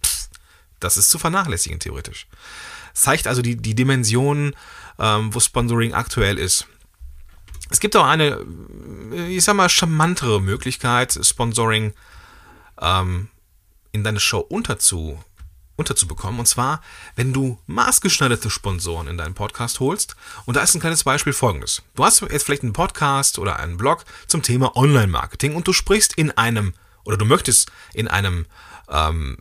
das 0.81 0.97
ist 0.97 1.11
zu 1.11 1.19
vernachlässigen 1.19 1.78
theoretisch. 1.78 2.26
Zeigt 2.95 3.26
also 3.26 3.43
die, 3.43 3.57
die 3.57 3.75
Dimensionen, 3.75 4.57
ähm, 4.99 5.33
wo 5.33 5.40
Sponsoring 5.40 5.95
aktuell 5.95 6.37
ist. 6.38 6.67
Es 7.71 7.81
gibt 7.81 7.95
auch 7.97 8.07
eine, 8.07 8.45
ich 9.28 9.45
sag 9.45 9.55
mal, 9.55 9.69
charmantere 9.69 10.40
Möglichkeit, 10.40 11.19
Sponsoring 11.23 11.93
ähm, 12.81 13.28
in 13.93 14.05
deine 14.05 14.21
Show 14.21 14.40
unterzu, 14.40 15.23
unterzubekommen. 15.78 16.40
Und 16.40 16.47
zwar, 16.47 16.82
wenn 17.16 17.32
du 17.32 17.58
maßgeschneiderte 17.66 18.50
Sponsoren 18.50 19.06
in 19.06 19.16
deinen 19.16 19.35
Podcast 19.35 19.80
holst. 19.80 20.16
Und 20.44 20.56
da 20.56 20.61
ist 20.61 20.75
ein 20.75 20.80
kleines 20.80 21.04
Beispiel 21.04 21.32
folgendes. 21.32 21.82
Du 21.94 22.04
hast 22.04 22.20
jetzt 22.20 22.44
vielleicht 22.44 22.64
einen 22.64 22.73
Podcast 22.75 23.38
oder 23.38 23.58
einen 23.58 23.78
Blog 23.78 24.04
zum 24.26 24.42
Thema 24.42 24.76
Online-Marketing 24.76 25.54
und 25.54 25.66
du 25.66 25.73
sprichst 25.73 26.14
in 26.14 26.32
einem, 26.32 26.75
oder 27.04 27.16
du 27.16 27.25
möchtest 27.25 27.70
in 27.94 28.08
einem, 28.08 28.47
ähm, 28.90 29.38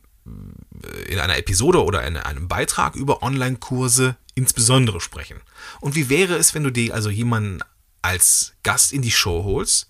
in 1.08 1.20
einer 1.20 1.38
Episode 1.38 1.84
oder 1.84 2.06
in 2.06 2.18
einem 2.18 2.48
Beitrag 2.48 2.96
über 2.96 3.24
Online-Kurse 3.24 4.16
insbesondere 4.36 5.02
sprechen. 5.02 5.42
Und 5.82 5.96
wie 5.96 6.10
wäre 6.10 6.36
es, 6.36 6.54
wenn 6.54 6.64
du 6.64 6.72
dir 6.72 6.94
also 6.94 7.10
jemanden 7.10 7.62
als 8.04 8.54
Gast 8.62 8.94
in 8.94 9.02
die 9.02 9.12
Show 9.12 9.44
holst, 9.44 9.88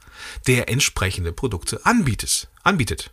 der 0.48 0.70
entsprechende 0.70 1.34
Produkte 1.34 1.86
anbietet, 1.86 2.48
anbietet. 2.64 3.12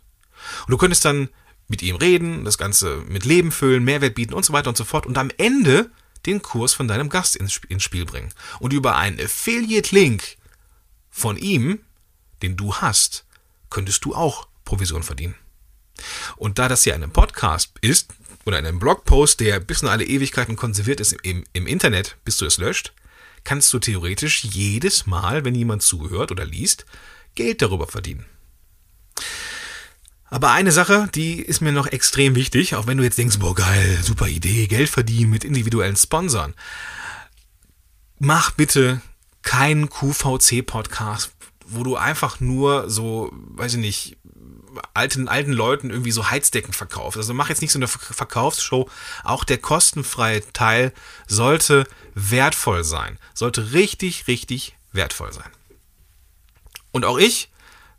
Und 0.61 0.71
du 0.71 0.77
könntest 0.77 1.03
dann 1.03 1.29
mit 1.67 1.81
ihm 1.81 1.95
reden, 1.95 2.45
das 2.45 2.57
Ganze 2.57 3.03
mit 3.07 3.25
Leben 3.25 3.51
füllen, 3.51 3.83
Mehrwert 3.83 4.15
bieten 4.15 4.33
und 4.33 4.45
so 4.45 4.53
weiter 4.53 4.69
und 4.69 4.77
so 4.77 4.83
fort 4.83 5.05
und 5.05 5.17
am 5.17 5.31
Ende 5.37 5.89
den 6.25 6.41
Kurs 6.41 6.73
von 6.73 6.87
deinem 6.87 7.09
Gast 7.09 7.35
ins, 7.35 7.53
Spiel 7.83 8.05
bringen. 8.05 8.33
Und 8.59 8.73
über 8.73 8.95
einen 8.95 9.19
Affiliate-Link 9.19 10.37
von 11.09 11.37
ihm, 11.37 11.79
den 12.41 12.57
du 12.57 12.75
hast, 12.75 13.25
könntest 13.69 14.05
du 14.05 14.15
auch 14.15 14.47
Provision 14.63 15.03
verdienen. 15.03 15.35
Und 16.35 16.59
da 16.59 16.67
das 16.67 16.83
hier 16.83 16.95
ein 16.95 17.11
Podcast 17.11 17.73
ist 17.81 18.13
oder 18.45 18.57
ein 18.57 18.79
Blogpost, 18.79 19.39
der 19.39 19.59
bis 19.59 19.81
in 19.81 19.87
alle 19.87 20.05
Ewigkeiten 20.05 20.55
konserviert 20.55 20.99
ist 20.99 21.13
im, 21.23 21.43
im 21.53 21.67
Internet, 21.67 22.17
bis 22.25 22.37
du 22.37 22.45
es 22.45 22.57
löscht, 22.57 22.93
kannst 23.43 23.71
du 23.73 23.79
theoretisch 23.79 24.43
jedes 24.43 25.05
Mal, 25.05 25.45
wenn 25.45 25.55
jemand 25.55 25.83
zuhört 25.83 26.31
oder 26.31 26.45
liest, 26.45 26.85
Geld 27.35 27.61
darüber 27.61 27.87
verdienen. 27.87 28.25
Aber 30.27 30.51
eine 30.51 30.71
Sache, 30.71 31.07
die 31.13 31.39
ist 31.39 31.61
mir 31.61 31.71
noch 31.71 31.87
extrem 31.87 32.35
wichtig, 32.35 32.75
auch 32.75 32.87
wenn 32.87 32.97
du 32.97 33.03
jetzt 33.03 33.17
denkst, 33.17 33.37
boah 33.39 33.53
geil, 33.53 33.99
super 34.01 34.27
Idee, 34.27 34.67
Geld 34.67 34.89
verdienen 34.89 35.29
mit 35.29 35.43
individuellen 35.43 35.95
Sponsoren. 35.95 36.55
Mach 38.17 38.51
bitte 38.51 39.01
keinen 39.43 39.89
QVC-Podcast, 39.89 41.31
wo 41.67 41.83
du 41.83 41.95
einfach 41.95 42.39
nur 42.39 42.89
so, 42.89 43.31
weiß 43.33 43.75
ich 43.75 43.79
nicht, 43.79 44.17
alten, 44.93 45.27
alten 45.27 45.51
Leuten 45.51 45.89
irgendwie 45.89 46.11
so 46.11 46.29
Heizdecken 46.29 46.73
verkaufst. 46.73 47.17
Also 47.17 47.33
mach 47.33 47.49
jetzt 47.49 47.61
nicht 47.61 47.71
so 47.71 47.79
eine 47.79 47.87
Verkaufsshow. 47.87 48.89
Auch 49.23 49.43
der 49.43 49.57
kostenfreie 49.57 50.41
Teil 50.53 50.91
sollte 51.27 51.85
wertvoll 52.13 52.83
sein. 52.83 53.19
Sollte 53.33 53.73
richtig, 53.73 54.27
richtig 54.27 54.75
wertvoll 54.91 55.31
sein. 55.33 55.49
Und 56.91 57.05
auch 57.05 57.17
ich 57.17 57.49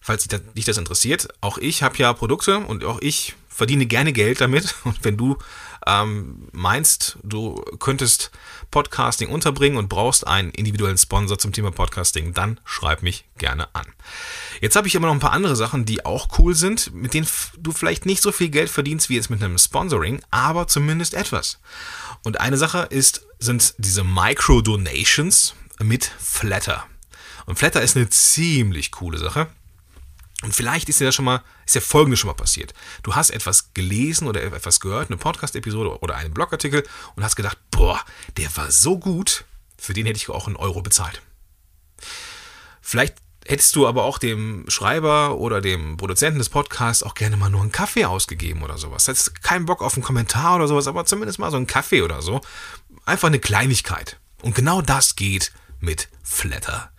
falls 0.06 0.28
dich 0.28 0.64
das 0.64 0.78
interessiert. 0.78 1.26
Auch 1.40 1.58
ich 1.58 1.82
habe 1.82 1.98
ja 1.98 2.12
Produkte 2.12 2.58
und 2.58 2.84
auch 2.84 3.00
ich 3.00 3.34
verdiene 3.48 3.86
gerne 3.86 4.12
Geld 4.12 4.40
damit. 4.40 4.76
Und 4.84 5.02
wenn 5.02 5.16
du 5.16 5.36
ähm, 5.84 6.46
meinst, 6.52 7.18
du 7.24 7.56
könntest 7.80 8.30
Podcasting 8.70 9.30
unterbringen 9.30 9.78
und 9.78 9.88
brauchst 9.88 10.26
einen 10.26 10.50
individuellen 10.50 10.98
Sponsor 10.98 11.38
zum 11.38 11.52
Thema 11.52 11.70
Podcasting, 11.70 12.34
dann 12.34 12.60
schreib 12.64 13.02
mich 13.02 13.24
gerne 13.38 13.74
an. 13.74 13.86
Jetzt 14.60 14.76
habe 14.76 14.86
ich 14.86 14.94
immer 14.94 15.06
noch 15.06 15.14
ein 15.14 15.20
paar 15.20 15.32
andere 15.32 15.56
Sachen, 15.56 15.84
die 15.86 16.04
auch 16.04 16.38
cool 16.38 16.54
sind, 16.54 16.94
mit 16.94 17.14
denen 17.14 17.26
du 17.58 17.72
vielleicht 17.72 18.04
nicht 18.06 18.22
so 18.22 18.30
viel 18.30 18.50
Geld 18.50 18.70
verdienst 18.70 19.08
wie 19.08 19.16
jetzt 19.16 19.30
mit 19.30 19.42
einem 19.42 19.58
Sponsoring, 19.58 20.20
aber 20.30 20.68
zumindest 20.68 21.14
etwas. 21.14 21.58
Und 22.22 22.40
eine 22.40 22.58
Sache 22.58 22.86
ist, 22.90 23.26
sind 23.38 23.74
diese 23.78 24.04
Micro-Donations 24.04 25.54
mit 25.82 26.04
Flatter. 26.04 26.84
Und 27.46 27.58
Flatter 27.58 27.82
ist 27.82 27.96
eine 27.96 28.08
ziemlich 28.08 28.92
coole 28.92 29.18
Sache. 29.18 29.48
Und 30.42 30.54
vielleicht 30.54 30.88
ist 30.88 31.00
dir 31.00 31.06
das 31.06 31.14
schon 31.14 31.24
mal, 31.24 31.42
ist 31.64 31.74
ja 31.74 31.80
folgendes 31.80 32.20
schon 32.20 32.28
mal 32.28 32.34
passiert. 32.34 32.74
Du 33.02 33.14
hast 33.14 33.30
etwas 33.30 33.72
gelesen 33.72 34.28
oder 34.28 34.42
etwas 34.42 34.80
gehört, 34.80 35.08
eine 35.08 35.16
Podcast-Episode 35.16 36.00
oder 36.00 36.16
einen 36.16 36.34
Blogartikel 36.34 36.86
und 37.14 37.24
hast 37.24 37.36
gedacht, 37.36 37.58
boah, 37.70 38.00
der 38.36 38.54
war 38.56 38.70
so 38.70 38.98
gut, 38.98 39.44
für 39.78 39.94
den 39.94 40.06
hätte 40.06 40.18
ich 40.18 40.28
auch 40.28 40.46
einen 40.46 40.56
Euro 40.56 40.82
bezahlt. 40.82 41.22
Vielleicht 42.82 43.16
hättest 43.46 43.74
du 43.76 43.86
aber 43.86 44.04
auch 44.04 44.18
dem 44.18 44.64
Schreiber 44.68 45.38
oder 45.38 45.60
dem 45.60 45.96
Produzenten 45.96 46.38
des 46.38 46.48
Podcasts 46.48 47.02
auch 47.02 47.14
gerne 47.14 47.36
mal 47.36 47.48
nur 47.48 47.62
einen 47.62 47.72
Kaffee 47.72 48.04
ausgegeben 48.04 48.62
oder 48.62 48.76
sowas. 48.76 49.08
Hättest 49.08 49.42
keinen 49.42 49.66
Bock 49.66 49.82
auf 49.82 49.94
einen 49.94 50.04
Kommentar 50.04 50.56
oder 50.56 50.68
sowas, 50.68 50.86
aber 50.86 51.06
zumindest 51.06 51.38
mal 51.38 51.50
so 51.50 51.56
einen 51.56 51.66
Kaffee 51.66 52.02
oder 52.02 52.22
so. 52.22 52.40
Einfach 53.04 53.28
eine 53.28 53.38
Kleinigkeit. 53.38 54.18
Und 54.42 54.54
genau 54.54 54.82
das 54.82 55.16
geht 55.16 55.52
mit 55.80 56.08
Flatter. 56.22 56.90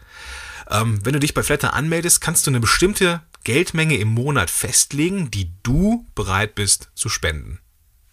Ähm, 0.69 1.05
wenn 1.05 1.13
du 1.13 1.19
dich 1.19 1.33
bei 1.33 1.43
Flatter 1.43 1.73
anmeldest, 1.73 2.21
kannst 2.21 2.45
du 2.45 2.51
eine 2.51 2.59
bestimmte 2.59 3.21
Geldmenge 3.43 3.97
im 3.97 4.09
Monat 4.09 4.49
festlegen, 4.49 5.31
die 5.31 5.51
du 5.63 6.05
bereit 6.15 6.55
bist 6.55 6.89
zu 6.95 7.09
spenden. 7.09 7.59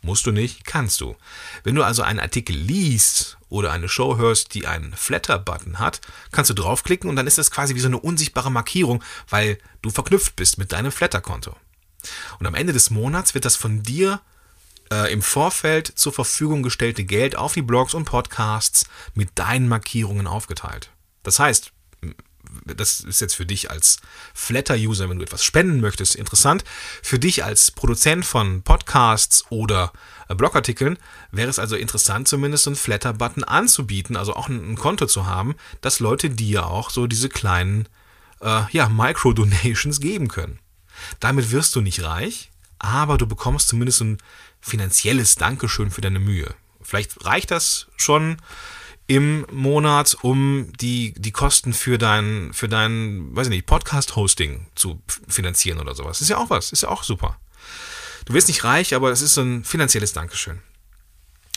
Musst 0.02 0.26
du 0.26 0.32
nicht, 0.32 0.66
kannst 0.66 1.00
du. 1.00 1.16
Wenn 1.62 1.74
du 1.74 1.82
also 1.82 2.02
einen 2.02 2.20
Artikel 2.20 2.54
liest 2.54 3.38
oder 3.48 3.72
eine 3.72 3.88
Show 3.88 4.18
hörst, 4.18 4.52
die 4.52 4.66
einen 4.66 4.92
Flatter-Button 4.92 5.78
hat, 5.78 6.02
kannst 6.30 6.50
du 6.50 6.54
draufklicken 6.54 7.08
und 7.08 7.16
dann 7.16 7.26
ist 7.26 7.38
das 7.38 7.50
quasi 7.50 7.74
wie 7.74 7.80
so 7.80 7.88
eine 7.88 7.98
unsichtbare 7.98 8.52
Markierung, 8.52 9.02
weil 9.30 9.58
du 9.80 9.90
verknüpft 9.90 10.36
bist 10.36 10.58
mit 10.58 10.72
deinem 10.72 10.92
Flatter-Konto. 10.92 11.56
Und 12.38 12.46
am 12.46 12.54
Ende 12.54 12.74
des 12.74 12.90
Monats 12.90 13.32
wird 13.32 13.46
das 13.46 13.56
von 13.56 13.82
dir 13.82 14.20
äh, 14.92 15.10
im 15.10 15.22
Vorfeld 15.22 15.86
zur 15.86 16.12
Verfügung 16.12 16.62
gestellte 16.62 17.04
Geld 17.04 17.34
auf 17.34 17.54
die 17.54 17.62
Blogs 17.62 17.94
und 17.94 18.04
Podcasts 18.04 18.84
mit 19.14 19.30
deinen 19.36 19.68
Markierungen 19.68 20.26
aufgeteilt. 20.26 20.90
Das 21.22 21.38
heißt, 21.38 21.72
das 22.64 23.00
ist 23.00 23.20
jetzt 23.20 23.34
für 23.34 23.46
dich 23.46 23.70
als 23.70 23.98
Flatter-User, 24.34 25.08
wenn 25.08 25.18
du 25.18 25.24
etwas 25.24 25.44
spenden 25.44 25.80
möchtest, 25.80 26.14
interessant. 26.14 26.64
Für 27.02 27.18
dich 27.18 27.44
als 27.44 27.70
Produzent 27.70 28.24
von 28.24 28.62
Podcasts 28.62 29.44
oder 29.50 29.92
äh, 30.28 30.34
Blogartikeln 30.34 30.98
wäre 31.30 31.50
es 31.50 31.58
also 31.58 31.76
interessant, 31.76 32.28
zumindest 32.28 32.66
einen 32.66 32.76
Flatter-Button 32.76 33.44
anzubieten, 33.44 34.16
also 34.16 34.34
auch 34.34 34.48
ein, 34.48 34.72
ein, 34.72 34.76
Konto 34.76 35.06
zu 35.06 35.26
haben, 35.26 35.54
dass 35.80 36.00
Leute 36.00 36.30
dir 36.30 36.66
auch 36.66 36.90
so 36.90 37.06
diese 37.06 37.28
kleinen 37.28 37.88
äh, 38.40 38.62
ja, 38.70 38.88
Micro-Donations 38.88 40.00
geben 40.00 40.28
können. 40.28 40.58
Damit 41.20 41.50
wirst 41.50 41.74
du 41.76 41.80
nicht 41.80 42.02
reich, 42.02 42.50
aber 42.78 43.18
du 43.18 43.26
bekommst 43.26 43.68
zumindest 43.68 44.00
ein 44.02 44.18
finanzielles 44.60 45.34
Dankeschön 45.36 45.90
für 45.90 46.00
deine 46.00 46.18
Mühe. 46.18 46.54
Vielleicht 46.80 47.24
reicht 47.24 47.50
das 47.50 47.86
schon 47.96 48.36
im 49.06 49.46
Monat, 49.50 50.16
um 50.22 50.72
die, 50.80 51.12
die 51.16 51.32
Kosten 51.32 51.72
für 51.72 51.98
dein, 51.98 52.52
für 52.52 52.68
dein, 52.68 53.34
weiß 53.36 53.48
ich 53.48 53.50
nicht, 53.50 53.66
Podcast-Hosting 53.66 54.66
zu 54.74 55.02
finanzieren 55.28 55.78
oder 55.78 55.94
sowas. 55.94 56.20
Ist 56.20 56.30
ja 56.30 56.38
auch 56.38 56.50
was, 56.50 56.72
ist 56.72 56.82
ja 56.82 56.88
auch 56.88 57.02
super. 57.02 57.38
Du 58.24 58.32
wirst 58.32 58.48
nicht 58.48 58.64
reich, 58.64 58.94
aber 58.94 59.10
es 59.10 59.20
ist 59.20 59.34
so 59.34 59.42
ein 59.42 59.64
finanzielles 59.64 60.14
Dankeschön. 60.14 60.60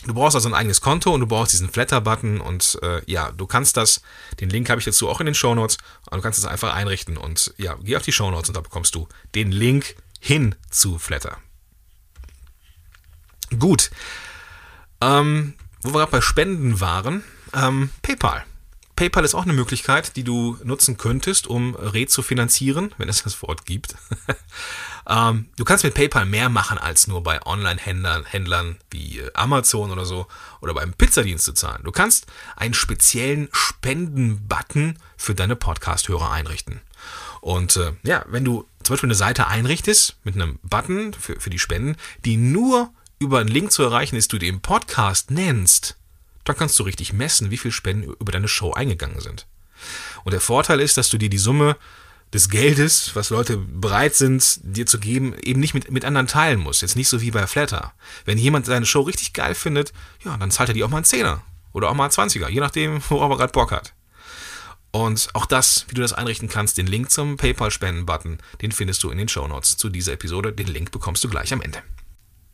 Du 0.06 0.14
brauchst 0.14 0.36
also 0.36 0.48
ein 0.48 0.54
eigenes 0.54 0.80
Konto 0.80 1.12
und 1.12 1.20
du 1.20 1.26
brauchst 1.26 1.52
diesen 1.52 1.70
Flatter-Button 1.70 2.40
und 2.40 2.78
äh, 2.82 3.02
ja, 3.10 3.32
du 3.32 3.46
kannst 3.46 3.76
das, 3.76 4.00
den 4.38 4.48
Link 4.48 4.70
habe 4.70 4.78
ich 4.78 4.84
dazu 4.84 5.08
auch 5.08 5.20
in 5.20 5.26
den 5.26 5.34
Show 5.34 5.54
Notes, 5.54 5.78
du 6.10 6.20
kannst 6.20 6.38
es 6.38 6.44
einfach 6.44 6.72
einrichten 6.72 7.16
und 7.16 7.52
ja, 7.56 7.76
geh 7.82 7.96
auf 7.96 8.02
die 8.02 8.12
Show 8.12 8.30
Notes 8.30 8.50
und 8.50 8.56
da 8.56 8.60
bekommst 8.60 8.94
du 8.94 9.08
den 9.34 9.50
Link 9.50 9.96
hin 10.20 10.54
zu 10.70 10.98
Flatter. 10.98 11.38
Gut, 13.58 13.90
ähm, 15.00 15.54
wo 15.82 15.90
wir 15.90 16.00
gerade 16.00 16.12
bei 16.12 16.20
Spenden 16.20 16.80
waren, 16.80 17.22
ähm, 17.54 17.90
PayPal. 18.02 18.44
PayPal 18.98 19.24
ist 19.24 19.36
auch 19.36 19.44
eine 19.44 19.52
Möglichkeit, 19.52 20.16
die 20.16 20.24
du 20.24 20.58
nutzen 20.64 20.96
könntest, 20.96 21.46
um 21.46 21.76
Re 21.76 22.06
zu 22.06 22.20
finanzieren, 22.20 22.92
wenn 22.98 23.08
es 23.08 23.22
das 23.22 23.40
Wort 23.42 23.64
gibt. 23.64 23.94
ähm, 25.08 25.46
du 25.56 25.64
kannst 25.64 25.84
mit 25.84 25.94
PayPal 25.94 26.26
mehr 26.26 26.48
machen, 26.48 26.78
als 26.78 27.06
nur 27.06 27.22
bei 27.22 27.40
Online-Händlern 27.46 28.24
Händlern 28.24 28.76
wie 28.90 29.20
äh, 29.20 29.30
Amazon 29.34 29.92
oder 29.92 30.04
so 30.04 30.26
oder 30.60 30.74
beim 30.74 30.94
Pizzadienst 30.94 31.44
zu 31.44 31.52
zahlen. 31.52 31.84
Du 31.84 31.92
kannst 31.92 32.26
einen 32.56 32.74
speziellen 32.74 33.48
Spenden-Button 33.52 34.98
für 35.16 35.36
deine 35.36 35.54
Podcast-Hörer 35.54 36.32
einrichten. 36.32 36.80
Und 37.40 37.76
äh, 37.76 37.92
ja, 38.02 38.24
wenn 38.26 38.44
du 38.44 38.66
zum 38.82 38.94
Beispiel 38.94 39.08
eine 39.08 39.14
Seite 39.14 39.46
einrichtest 39.46 40.16
mit 40.24 40.34
einem 40.34 40.58
Button 40.64 41.14
für, 41.14 41.38
für 41.38 41.50
die 41.50 41.60
Spenden, 41.60 41.96
die 42.24 42.36
nur 42.36 42.90
über 43.18 43.38
einen 43.38 43.48
Link 43.48 43.72
zu 43.72 43.82
erreichen 43.82 44.16
ist, 44.16 44.32
du 44.32 44.38
den 44.38 44.60
Podcast 44.60 45.30
nennst, 45.30 45.96
dann 46.44 46.56
kannst 46.56 46.78
du 46.78 46.84
richtig 46.84 47.12
messen, 47.12 47.50
wie 47.50 47.58
viel 47.58 47.72
Spenden 47.72 48.14
über 48.20 48.32
deine 48.32 48.48
Show 48.48 48.72
eingegangen 48.72 49.20
sind. 49.20 49.46
Und 50.24 50.32
der 50.32 50.40
Vorteil 50.40 50.80
ist, 50.80 50.96
dass 50.96 51.08
du 51.08 51.18
dir 51.18 51.28
die 51.28 51.38
Summe 51.38 51.76
des 52.32 52.50
Geldes, 52.50 53.12
was 53.14 53.30
Leute 53.30 53.56
bereit 53.56 54.14
sind, 54.14 54.60
dir 54.62 54.86
zu 54.86 54.98
geben, 54.98 55.34
eben 55.42 55.60
nicht 55.60 55.74
mit, 55.74 55.90
mit 55.90 56.04
anderen 56.04 56.26
teilen 56.26 56.60
musst. 56.60 56.82
Jetzt 56.82 56.96
nicht 56.96 57.08
so 57.08 57.20
wie 57.20 57.30
bei 57.30 57.46
Flatter. 57.46 57.92
Wenn 58.24 58.38
jemand 58.38 58.68
deine 58.68 58.86
Show 58.86 59.00
richtig 59.02 59.32
geil 59.32 59.54
findet, 59.54 59.92
ja, 60.24 60.36
dann 60.36 60.50
zahlt 60.50 60.70
er 60.70 60.74
dir 60.74 60.84
auch 60.84 60.90
mal 60.90 60.98
einen 60.98 61.04
Zehner. 61.04 61.42
Oder 61.72 61.90
auch 61.90 61.94
mal 61.94 62.04
einen 62.04 62.12
Zwanziger, 62.12 62.48
je 62.48 62.60
nachdem, 62.60 63.02
worauf 63.08 63.30
er 63.30 63.36
gerade 63.38 63.52
Bock 63.52 63.72
hat. 63.72 63.94
Und 64.90 65.28
auch 65.34 65.46
das, 65.46 65.84
wie 65.88 65.94
du 65.94 66.00
das 66.00 66.14
einrichten 66.14 66.48
kannst, 66.48 66.78
den 66.78 66.86
Link 66.86 67.10
zum 67.10 67.36
PayPal-Spenden-Button, 67.36 68.38
den 68.62 68.72
findest 68.72 69.02
du 69.02 69.10
in 69.10 69.18
den 69.18 69.28
Show 69.28 69.46
Notes 69.46 69.76
zu 69.76 69.90
dieser 69.90 70.12
Episode. 70.12 70.52
Den 70.52 70.66
Link 70.66 70.90
bekommst 70.90 71.22
du 71.24 71.28
gleich 71.28 71.52
am 71.52 71.60
Ende. 71.60 71.82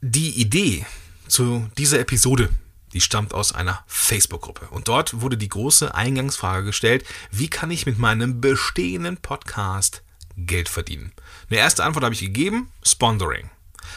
Die 0.06 0.38
Idee 0.38 0.84
zu 1.28 1.66
dieser 1.78 1.98
Episode, 1.98 2.50
die 2.92 3.00
stammt 3.00 3.32
aus 3.32 3.52
einer 3.52 3.82
Facebook-Gruppe. 3.86 4.66
Und 4.68 4.88
dort 4.88 5.22
wurde 5.22 5.38
die 5.38 5.48
große 5.48 5.94
Eingangsfrage 5.94 6.66
gestellt, 6.66 7.06
wie 7.30 7.48
kann 7.48 7.70
ich 7.70 7.86
mit 7.86 7.98
meinem 7.98 8.42
bestehenden 8.42 9.16
Podcast 9.16 10.02
Geld 10.36 10.68
verdienen? 10.68 11.14
Eine 11.48 11.60
erste 11.60 11.84
Antwort 11.84 12.04
habe 12.04 12.14
ich 12.14 12.20
gegeben, 12.20 12.70
Sponsoring. 12.82 13.48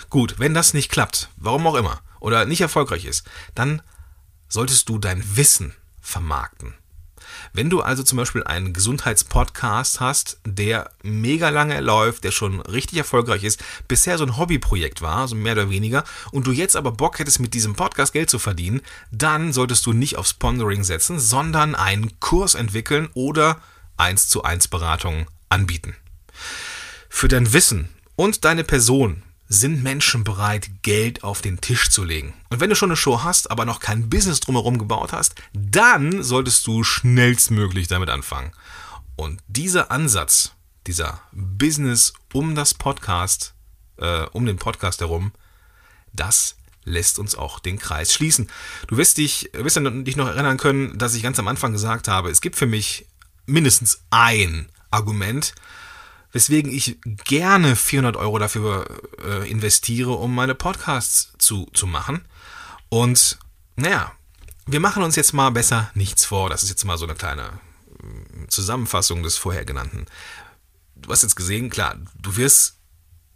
Gut, 0.09 0.39
wenn 0.39 0.53
das 0.53 0.73
nicht 0.73 0.89
klappt, 0.89 1.27
warum 1.35 1.67
auch 1.67 1.75
immer, 1.75 1.99
oder 2.21 2.45
nicht 2.45 2.61
erfolgreich 2.61 3.03
ist, 3.03 3.27
dann 3.53 3.81
solltest 4.47 4.87
du 4.87 4.99
dein 4.99 5.35
Wissen 5.35 5.75
vermarkten. 5.99 6.73
Wenn 7.53 7.69
du 7.69 7.81
also 7.81 8.03
zum 8.03 8.17
Beispiel 8.17 8.43
einen 8.43 8.73
Gesundheitspodcast 8.73 9.99
hast, 9.99 10.39
der 10.45 10.91
mega 11.03 11.49
lange 11.49 11.79
läuft, 11.81 12.23
der 12.23 12.31
schon 12.31 12.61
richtig 12.61 12.97
erfolgreich 12.97 13.43
ist, 13.43 13.63
bisher 13.87 14.17
so 14.17 14.25
ein 14.25 14.37
Hobbyprojekt 14.37 15.01
war, 15.01 15.27
so 15.27 15.35
mehr 15.35 15.53
oder 15.53 15.69
weniger, 15.69 16.03
und 16.31 16.47
du 16.47 16.51
jetzt 16.51 16.75
aber 16.75 16.91
Bock 16.91 17.19
hättest, 17.19 17.39
mit 17.39 17.53
diesem 17.53 17.75
Podcast 17.75 18.13
Geld 18.13 18.29
zu 18.29 18.39
verdienen, 18.39 18.81
dann 19.11 19.53
solltest 19.53 19.85
du 19.85 19.93
nicht 19.93 20.17
auf 20.17 20.27
Sponsoring 20.27 20.83
setzen, 20.83 21.19
sondern 21.19 21.75
einen 21.75 22.19
Kurs 22.19 22.55
entwickeln 22.55 23.09
oder 23.13 23.61
1 23.97 24.27
zu 24.27 24.43
1 24.43 24.67
Beratungen 24.67 25.25
anbieten. 25.49 25.95
Für 27.09 27.27
dein 27.27 27.53
Wissen 27.53 27.89
und 28.15 28.45
deine 28.45 28.63
Person 28.63 29.23
sind 29.49 29.83
Menschen 29.83 30.23
bereit, 30.23 30.69
Geld 30.81 31.23
auf 31.23 31.41
den 31.41 31.61
Tisch 31.61 31.89
zu 31.89 32.03
legen. 32.03 32.33
Und 32.49 32.59
wenn 32.59 32.69
du 32.69 32.75
schon 32.75 32.89
eine 32.89 32.97
Show 32.97 33.23
hast, 33.23 33.49
aber 33.49 33.65
noch 33.65 33.79
kein 33.79 34.09
Business 34.09 34.39
drumherum 34.39 34.77
gebaut 34.77 35.13
hast, 35.13 35.35
dann 35.53 36.23
solltest 36.23 36.67
du 36.67 36.83
schnellstmöglich 36.83 37.87
damit 37.87 38.09
anfangen. 38.09 38.51
Und 39.15 39.41
dieser 39.47 39.89
Ansatz, 39.91 40.51
dieser 40.85 41.21
Business 41.31 42.13
um 42.33 42.55
das 42.55 42.73
Podcast, 42.73 43.53
äh, 43.97 44.23
um 44.31 44.45
den 44.45 44.57
Podcast 44.57 44.99
herum, 44.99 45.31
das 46.13 46.55
lässt 46.83 47.19
uns 47.19 47.35
auch 47.35 47.59
den 47.59 47.79
Kreis 47.79 48.13
schließen. 48.13 48.49
Du 48.87 48.97
wirst 48.97 49.17
dich, 49.17 49.49
wirst 49.53 49.77
dich 49.77 50.15
noch 50.15 50.27
erinnern 50.27 50.57
können, 50.57 50.97
dass 50.97 51.15
ich 51.15 51.23
ganz 51.23 51.37
am 51.39 51.47
Anfang 51.47 51.73
gesagt 51.73 52.07
habe, 52.07 52.29
es 52.29 52.41
gibt 52.41 52.55
für 52.55 52.65
mich 52.65 53.05
mindestens 53.45 54.01
ein 54.09 54.69
Argument, 54.89 55.53
weswegen 56.31 56.71
ich 56.71 56.97
gerne 57.25 57.75
400 57.75 58.15
Euro 58.17 58.37
dafür 58.39 58.87
äh, 59.23 59.49
investiere, 59.49 60.11
um 60.11 60.33
meine 60.33 60.55
Podcasts 60.55 61.33
zu, 61.37 61.67
zu 61.73 61.87
machen. 61.87 62.25
Und 62.89 63.39
naja, 63.75 64.11
wir 64.65 64.79
machen 64.79 65.03
uns 65.03 65.15
jetzt 65.15 65.33
mal 65.33 65.49
besser 65.49 65.91
nichts 65.93 66.25
vor. 66.25 66.49
Das 66.49 66.63
ist 66.63 66.69
jetzt 66.69 66.85
mal 66.85 66.97
so 66.97 67.05
eine 67.05 67.15
kleine 67.15 67.43
äh, 67.43 68.47
Zusammenfassung 68.49 69.23
des 69.23 69.37
vorher 69.37 69.65
genannten. 69.65 70.05
Du 70.95 71.11
hast 71.11 71.23
jetzt 71.23 71.35
gesehen, 71.35 71.69
klar, 71.69 71.95
du 72.19 72.35
wirst 72.37 72.77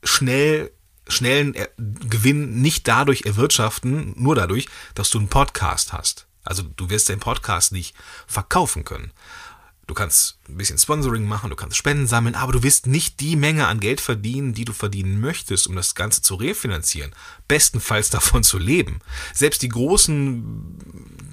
schnell 0.03 0.71
schnellen 1.07 1.55
Gewinn 1.77 2.61
nicht 2.61 2.87
dadurch 2.87 3.23
erwirtschaften, 3.23 4.13
nur 4.17 4.35
dadurch, 4.35 4.67
dass 4.95 5.09
du 5.09 5.19
einen 5.19 5.27
Podcast 5.27 5.93
hast. 5.93 6.27
Also 6.43 6.63
du 6.63 6.89
wirst 6.89 7.09
deinen 7.09 7.19
Podcast 7.19 7.71
nicht 7.71 7.95
verkaufen 8.27 8.83
können. 8.83 9.11
Du 9.91 9.95
kannst 9.95 10.37
ein 10.47 10.55
bisschen 10.55 10.77
Sponsoring 10.77 11.25
machen, 11.25 11.49
du 11.49 11.57
kannst 11.57 11.75
Spenden 11.75 12.07
sammeln, 12.07 12.35
aber 12.35 12.53
du 12.53 12.63
wirst 12.63 12.87
nicht 12.87 13.19
die 13.19 13.35
Menge 13.35 13.67
an 13.67 13.81
Geld 13.81 13.99
verdienen, 13.99 14.53
die 14.53 14.63
du 14.63 14.71
verdienen 14.71 15.19
möchtest, 15.19 15.67
um 15.67 15.75
das 15.75 15.95
Ganze 15.95 16.21
zu 16.21 16.35
refinanzieren. 16.35 17.11
Bestenfalls 17.49 18.09
davon 18.09 18.41
zu 18.41 18.57
leben. 18.57 19.01
Selbst 19.33 19.61
die 19.61 19.67
Großen 19.67 20.77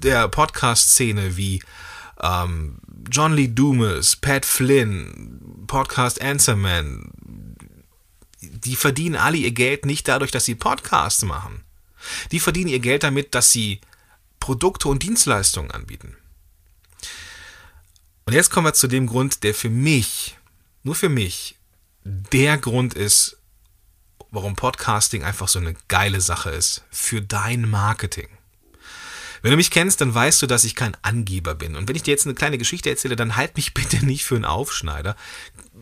der 0.03 0.27
Podcast-Szene 0.27 1.37
wie 1.37 1.63
ähm, 2.19 2.79
John 3.09 3.31
Lee 3.31 3.47
Dumas, 3.47 4.17
Pat 4.17 4.45
Flynn, 4.45 5.63
Podcast 5.65 6.21
Answerman, 6.21 7.13
die 8.41 8.75
verdienen 8.75 9.15
alle 9.15 9.37
ihr 9.37 9.51
Geld 9.51 9.85
nicht 9.85 10.05
dadurch, 10.09 10.31
dass 10.31 10.43
sie 10.43 10.55
Podcasts 10.55 11.23
machen. 11.23 11.63
Die 12.33 12.41
verdienen 12.41 12.71
ihr 12.71 12.79
Geld 12.79 13.03
damit, 13.03 13.35
dass 13.35 13.53
sie 13.53 13.79
Produkte 14.41 14.89
und 14.89 15.01
Dienstleistungen 15.01 15.71
anbieten. 15.71 16.17
Und 18.29 18.35
jetzt 18.35 18.51
kommen 18.51 18.67
wir 18.67 18.73
zu 18.75 18.87
dem 18.87 19.07
Grund, 19.07 19.43
der 19.43 19.55
für 19.55 19.71
mich, 19.71 20.37
nur 20.83 20.93
für 20.93 21.09
mich, 21.09 21.55
der 22.03 22.59
Grund 22.59 22.93
ist, 22.93 23.37
warum 24.29 24.55
Podcasting 24.55 25.23
einfach 25.23 25.47
so 25.47 25.57
eine 25.57 25.73
geile 25.87 26.21
Sache 26.21 26.51
ist 26.51 26.83
für 26.91 27.23
dein 27.23 27.67
Marketing. 27.67 28.27
Wenn 29.41 29.49
du 29.49 29.57
mich 29.57 29.71
kennst, 29.71 29.99
dann 30.01 30.13
weißt 30.13 30.43
du, 30.43 30.45
dass 30.45 30.63
ich 30.63 30.75
kein 30.75 30.95
Angeber 31.01 31.55
bin. 31.55 31.75
Und 31.75 31.87
wenn 31.87 31.95
ich 31.95 32.03
dir 32.03 32.11
jetzt 32.11 32.27
eine 32.27 32.35
kleine 32.35 32.59
Geschichte 32.59 32.91
erzähle, 32.91 33.15
dann 33.15 33.35
halt 33.35 33.55
mich 33.55 33.73
bitte 33.73 34.05
nicht 34.05 34.23
für 34.23 34.35
einen 34.35 34.45
Aufschneider. 34.45 35.15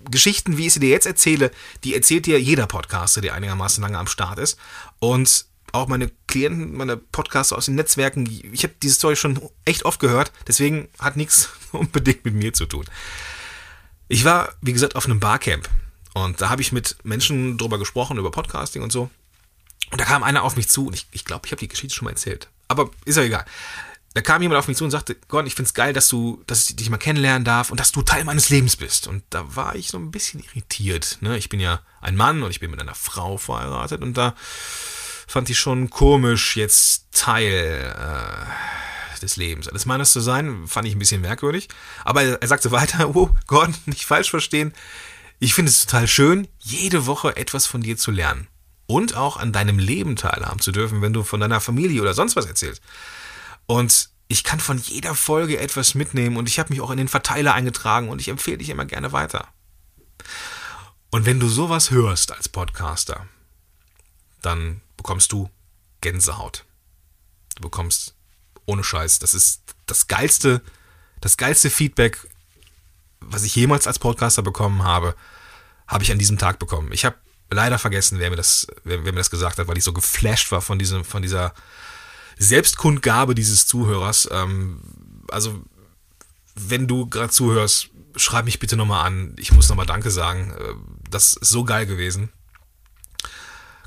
Geschichten, 0.09 0.55
wie 0.55 0.67
ich 0.67 0.73
sie 0.73 0.79
dir 0.79 0.87
jetzt 0.87 1.05
erzähle, 1.05 1.51
die 1.83 1.95
erzählt 1.95 2.27
dir 2.27 2.39
jeder 2.39 2.65
Podcaster, 2.65 3.19
der 3.19 3.33
einigermaßen 3.33 3.81
lange 3.81 3.97
am 3.97 4.07
Start 4.07 4.39
ist. 4.39 4.57
Und 4.99 5.47
auch 5.71 5.87
meine 5.87 6.11
Klienten, 6.27 6.75
meine 6.75 6.97
Podcasts 6.97 7.53
aus 7.53 7.65
den 7.65 7.75
Netzwerken, 7.75 8.27
ich 8.51 8.63
habe 8.63 8.73
diese 8.81 8.95
Story 8.95 9.15
schon 9.15 9.39
echt 9.65 9.85
oft 9.85 9.99
gehört, 9.99 10.31
deswegen 10.47 10.89
hat 10.99 11.17
nichts 11.17 11.49
unbedingt 11.71 12.25
mit 12.25 12.33
mir 12.33 12.53
zu 12.53 12.65
tun. 12.65 12.85
Ich 14.07 14.23
war, 14.23 14.53
wie 14.61 14.73
gesagt, 14.73 14.95
auf 14.95 15.05
einem 15.05 15.19
Barcamp 15.19 15.69
und 16.13 16.41
da 16.41 16.49
habe 16.49 16.61
ich 16.61 16.71
mit 16.71 16.97
Menschen 17.03 17.57
drüber 17.57 17.77
gesprochen, 17.77 18.17
über 18.17 18.31
Podcasting 18.31 18.81
und 18.81 18.91
so. 18.91 19.09
Und 19.91 20.01
da 20.01 20.05
kam 20.05 20.23
einer 20.23 20.43
auf 20.43 20.55
mich 20.55 20.69
zu 20.69 20.87
und 20.87 20.93
ich 20.93 21.03
glaube, 21.03 21.15
ich, 21.15 21.25
glaub, 21.25 21.45
ich 21.45 21.51
habe 21.51 21.59
die 21.59 21.67
Geschichte 21.67 21.95
schon 21.95 22.05
mal 22.05 22.11
erzählt. 22.11 22.49
Aber 22.67 22.89
ist 23.05 23.17
ja 23.17 23.23
egal. 23.23 23.45
Da 24.13 24.21
kam 24.21 24.41
jemand 24.41 24.57
auf 24.57 24.67
mich 24.67 24.77
zu 24.77 24.83
und 24.83 24.89
sagte, 24.91 25.15
Gott, 25.27 25.45
ich 25.45 25.53
finde 25.53 25.67
es 25.67 25.73
geil, 25.75 25.93
dass 25.93 26.07
du, 26.07 26.43
dass 26.47 26.67
ich 26.69 26.75
dich 26.75 26.89
mal 26.89 26.97
kennenlernen 26.97 27.45
darf 27.45 27.69
und 27.69 27.79
dass 27.79 27.91
du 27.91 28.01
Teil 28.01 28.23
meines 28.23 28.49
Lebens 28.49 28.75
bist. 28.75 29.05
Und 29.05 29.23
da 29.29 29.55
war 29.55 29.75
ich 29.75 29.89
so 29.89 29.99
ein 29.99 30.09
bisschen 30.09 30.39
irritiert. 30.39 31.19
Ne? 31.21 31.37
Ich 31.37 31.49
bin 31.49 31.59
ja 31.59 31.81
ein 32.01 32.15
Mann 32.15 32.41
und 32.41 32.49
ich 32.49 32.59
bin 32.59 32.71
mit 32.71 32.81
einer 32.81 32.95
Frau 32.95 33.37
verheiratet 33.37 34.01
und 34.01 34.17
da 34.17 34.33
fand 35.27 35.49
ich 35.49 35.59
schon 35.59 35.89
komisch, 35.89 36.55
jetzt 36.55 37.07
Teil 37.11 37.93
äh, 37.95 39.19
des 39.19 39.35
Lebens 39.35 39.67
eines 39.67 39.85
Mannes 39.85 40.13
zu 40.13 40.21
sein. 40.21 40.67
Fand 40.67 40.87
ich 40.87 40.95
ein 40.95 40.99
bisschen 40.99 41.21
merkwürdig. 41.21 41.67
Aber 42.05 42.23
er, 42.23 42.47
sagte 42.47 42.71
weiter, 42.71 43.09
oh 43.15 43.29
Gott, 43.45 43.71
nicht 43.85 44.05
falsch 44.05 44.31
verstehen. 44.31 44.73
Ich 45.39 45.53
finde 45.53 45.69
es 45.69 45.85
total 45.85 46.07
schön, 46.07 46.47
jede 46.59 47.05
Woche 47.05 47.35
etwas 47.35 47.67
von 47.67 47.81
dir 47.81 47.97
zu 47.97 48.09
lernen. 48.09 48.47
Und 48.87 49.15
auch 49.15 49.37
an 49.37 49.51
deinem 49.51 49.79
Leben 49.79 50.15
teilhaben 50.15 50.61
zu 50.61 50.71
dürfen, 50.71 51.01
wenn 51.01 51.13
du 51.13 51.23
von 51.23 51.41
deiner 51.41 51.59
Familie 51.59 52.01
oder 52.01 52.13
sonst 52.13 52.37
was 52.37 52.45
erzählst. 52.45 52.81
Und 53.65 54.09
ich 54.29 54.45
kann 54.45 54.61
von 54.61 54.77
jeder 54.77 55.13
Folge 55.13 55.59
etwas 55.59 55.93
mitnehmen 55.93 56.37
und 56.37 56.47
ich 56.47 56.57
habe 56.57 56.69
mich 56.69 56.81
auch 56.81 56.91
in 56.91 56.97
den 56.97 57.09
Verteiler 57.09 57.53
eingetragen 57.53 58.07
und 58.07 58.21
ich 58.21 58.29
empfehle 58.29 58.57
dich 58.57 58.69
immer 58.69 58.85
gerne 58.85 59.11
weiter. 59.11 59.49
Und 61.11 61.25
wenn 61.25 61.39
du 61.39 61.49
sowas 61.49 61.91
hörst 61.91 62.31
als 62.31 62.49
Podcaster, 62.49 63.27
dann 64.41 64.81
bekommst 64.95 65.31
du 65.31 65.49
Gänsehaut. 66.01 66.65
Du 67.55 67.63
bekommst 67.63 68.15
ohne 68.65 68.83
Scheiß, 68.83 69.19
das 69.19 69.33
ist 69.33 69.61
das 69.85 70.07
geilste, 70.07 70.61
das 71.21 71.37
geilste 71.37 71.69
Feedback, 71.69 72.27
was 73.19 73.43
ich 73.43 73.55
jemals 73.55 73.87
als 73.87 73.99
Podcaster 73.99 74.41
bekommen 74.41 74.83
habe, 74.83 75.15
habe 75.87 76.03
ich 76.03 76.11
an 76.11 76.19
diesem 76.19 76.37
Tag 76.37 76.59
bekommen. 76.59 76.91
Ich 76.91 77.05
habe 77.05 77.15
leider 77.49 77.79
vergessen, 77.79 78.19
wer 78.19 78.29
mir 78.29 78.35
das, 78.35 78.67
wer, 78.83 79.05
wer, 79.05 79.13
mir 79.13 79.19
das 79.19 79.29
gesagt 79.29 79.57
hat, 79.57 79.67
weil 79.67 79.77
ich 79.77 79.83
so 79.83 79.93
geflasht 79.93 80.51
war 80.51 80.61
von 80.61 80.77
diesem, 80.77 81.03
von 81.03 81.21
dieser 81.21 81.53
Selbstkundgabe 82.37 83.35
dieses 83.35 83.65
Zuhörers. 83.65 84.27
Ähm, 84.31 84.81
also, 85.29 85.61
wenn 86.55 86.87
du 86.87 87.07
gerade 87.07 87.31
zuhörst, 87.31 87.89
schreib 88.15 88.45
mich 88.45 88.59
bitte 88.59 88.75
nochmal 88.75 89.05
an. 89.05 89.35
Ich 89.39 89.51
muss 89.51 89.69
nochmal 89.69 89.85
Danke 89.85 90.11
sagen. 90.11 90.51
Äh, 90.51 90.73
das 91.09 91.35
ist 91.35 91.49
so 91.49 91.63
geil 91.63 91.85
gewesen. 91.85 92.31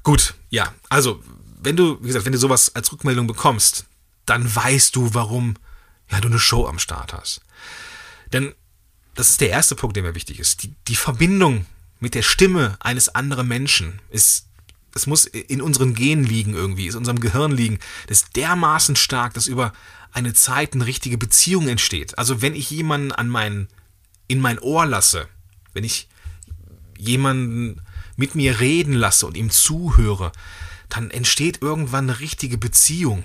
Gut, 0.02 0.34
ja, 0.48 0.72
also, 0.88 1.22
wenn 1.62 1.76
du, 1.76 1.98
wie 2.02 2.06
gesagt, 2.06 2.24
wenn 2.24 2.32
du 2.32 2.38
sowas 2.38 2.74
als 2.74 2.90
Rückmeldung 2.92 3.26
bekommst, 3.26 3.86
dann 4.26 4.54
weißt 4.54 4.96
du, 4.96 5.14
warum 5.14 5.56
ja, 6.10 6.20
du 6.20 6.28
eine 6.28 6.38
Show 6.38 6.66
am 6.66 6.78
Start 6.78 7.12
hast. 7.12 7.42
Denn 8.32 8.54
das 9.14 9.30
ist 9.30 9.40
der 9.40 9.50
erste 9.50 9.74
Punkt, 9.74 9.96
der 9.96 10.02
mir 10.02 10.14
wichtig 10.14 10.38
ist. 10.38 10.62
Die, 10.62 10.74
die 10.88 10.96
Verbindung 10.96 11.66
mit 11.98 12.14
der 12.14 12.22
Stimme 12.22 12.76
eines 12.80 13.08
anderen 13.10 13.46
Menschen 13.48 14.00
ist, 14.10 14.46
es 14.94 15.06
muss 15.06 15.26
in 15.26 15.60
unseren 15.60 15.94
Genen 15.94 16.24
liegen 16.24 16.54
irgendwie, 16.54 16.86
in 16.86 16.96
unserem 16.96 17.20
Gehirn 17.20 17.52
liegen. 17.52 17.78
Das 18.06 18.22
ist 18.22 18.36
dermaßen 18.36 18.96
stark, 18.96 19.34
dass 19.34 19.46
über 19.46 19.72
eine 20.12 20.32
Zeit 20.32 20.74
eine 20.74 20.86
richtige 20.86 21.18
Beziehung 21.18 21.68
entsteht. 21.68 22.18
Also 22.18 22.42
wenn 22.42 22.54
ich 22.54 22.70
jemanden 22.70 23.12
an 23.12 23.28
mein, 23.28 23.68
in 24.26 24.40
mein 24.40 24.58
Ohr 24.58 24.86
lasse, 24.86 25.28
wenn 25.72 25.84
ich 25.84 26.08
jemanden 26.98 27.80
mit 28.20 28.34
mir 28.34 28.60
reden 28.60 28.92
lasse 28.92 29.26
und 29.26 29.36
ihm 29.36 29.50
zuhöre, 29.50 30.30
dann 30.90 31.10
entsteht 31.10 31.62
irgendwann 31.62 32.10
eine 32.10 32.20
richtige 32.20 32.58
Beziehung. 32.58 33.24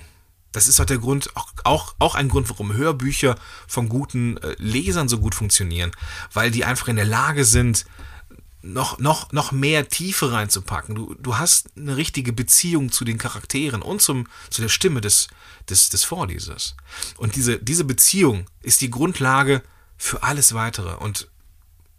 Das 0.52 0.68
ist 0.68 0.80
auch 0.80 0.86
der 0.86 0.96
Grund, 0.98 1.36
auch, 1.36 1.52
auch, 1.64 1.94
auch 1.98 2.14
ein 2.14 2.30
Grund, 2.30 2.48
warum 2.48 2.72
Hörbücher 2.72 3.36
von 3.68 3.90
guten 3.90 4.38
äh, 4.38 4.56
Lesern 4.58 5.08
so 5.08 5.18
gut 5.18 5.34
funktionieren, 5.34 5.92
weil 6.32 6.50
die 6.50 6.64
einfach 6.64 6.88
in 6.88 6.96
der 6.96 7.04
Lage 7.04 7.44
sind, 7.44 7.84
noch, 8.62 8.98
noch, 8.98 9.32
noch 9.32 9.52
mehr 9.52 9.88
Tiefe 9.90 10.32
reinzupacken. 10.32 10.94
Du, 10.94 11.14
du 11.14 11.36
hast 11.36 11.68
eine 11.76 11.98
richtige 11.98 12.32
Beziehung 12.32 12.90
zu 12.90 13.04
den 13.04 13.18
Charakteren 13.18 13.82
und 13.82 14.00
zum, 14.00 14.26
zu 14.48 14.62
der 14.62 14.70
Stimme 14.70 15.02
des, 15.02 15.28
des, 15.68 15.90
des 15.90 16.04
Vorlesers. 16.04 16.74
Und 17.18 17.36
diese, 17.36 17.58
diese 17.58 17.84
Beziehung 17.84 18.46
ist 18.62 18.80
die 18.80 18.90
Grundlage 18.90 19.62
für 19.98 20.22
alles 20.22 20.54
weitere 20.54 20.96
und 20.96 21.28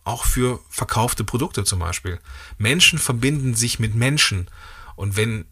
auch 0.08 0.26
für 0.26 0.60
verkaufte 0.70 1.24
Produkte 1.24 1.64
zum 1.64 1.80
Beispiel. 1.80 2.20
Menschen 2.58 3.00
verbinden 3.00 3.56
sich 3.56 3.80
mit 3.80 3.96
Menschen. 3.96 4.50
Und 4.96 5.16
wenn 5.16 5.46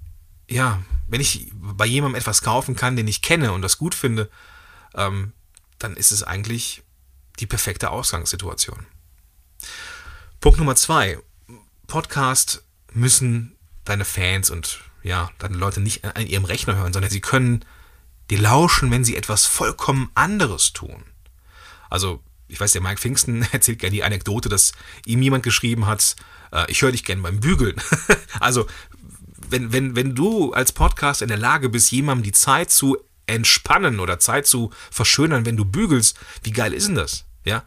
ja, 0.47 0.81
wenn 1.07 1.21
ich 1.21 1.51
bei 1.53 1.85
jemandem 1.85 2.19
etwas 2.19 2.41
kaufen 2.41 2.75
kann, 2.75 2.95
den 2.95 3.07
ich 3.07 3.21
kenne 3.21 3.51
und 3.51 3.61
das 3.61 3.77
gut 3.77 3.95
finde, 3.95 4.29
ähm, 4.93 5.33
dann 5.79 5.95
ist 5.95 6.11
es 6.11 6.23
eigentlich 6.23 6.83
die 7.39 7.47
perfekte 7.47 7.89
Ausgangssituation. 7.89 8.85
Punkt 10.39 10.59
Nummer 10.59 10.75
zwei. 10.75 11.19
Podcast 11.87 12.63
müssen 12.93 13.55
deine 13.83 14.05
Fans 14.05 14.49
und 14.49 14.81
ja, 15.03 15.31
deine 15.37 15.57
Leute 15.57 15.81
nicht 15.81 16.03
an 16.03 16.25
ihrem 16.25 16.45
Rechner 16.45 16.75
hören, 16.75 16.93
sondern 16.93 17.11
sie 17.11 17.21
können 17.21 17.63
dir 18.29 18.39
lauschen, 18.39 18.89
wenn 18.89 19.03
sie 19.03 19.15
etwas 19.15 19.45
vollkommen 19.45 20.09
anderes 20.15 20.73
tun. 20.73 21.03
Also, 21.89 22.23
ich 22.47 22.59
weiß, 22.59 22.73
der 22.73 22.81
Mike 22.81 22.99
Pfingsten 22.99 23.41
erzählt 23.51 23.79
gerne 23.79 23.93
die 23.93 24.03
Anekdote, 24.03 24.49
dass 24.49 24.73
ihm 25.05 25.21
jemand 25.21 25.43
geschrieben 25.43 25.85
hat, 25.87 26.15
äh, 26.51 26.69
ich 26.69 26.81
höre 26.81 26.91
dich 26.91 27.03
gerne 27.03 27.21
beim 27.21 27.39
Bügeln. 27.39 27.75
also, 28.39 28.67
wenn, 29.49 29.71
wenn, 29.73 29.95
wenn 29.95 30.15
du 30.15 30.53
als 30.53 30.71
Podcast 30.71 31.21
in 31.21 31.27
der 31.27 31.37
Lage 31.37 31.69
bist, 31.69 31.91
jemandem 31.91 32.23
die 32.23 32.31
Zeit 32.31 32.71
zu 32.71 32.97
entspannen 33.27 33.99
oder 33.99 34.19
Zeit 34.19 34.47
zu 34.47 34.71
verschönern, 34.91 35.45
wenn 35.45 35.57
du 35.57 35.65
bügelst, 35.65 36.17
wie 36.43 36.51
geil 36.51 36.73
ist 36.73 36.87
denn 36.87 36.95
das? 36.95 37.25
Ja. 37.43 37.63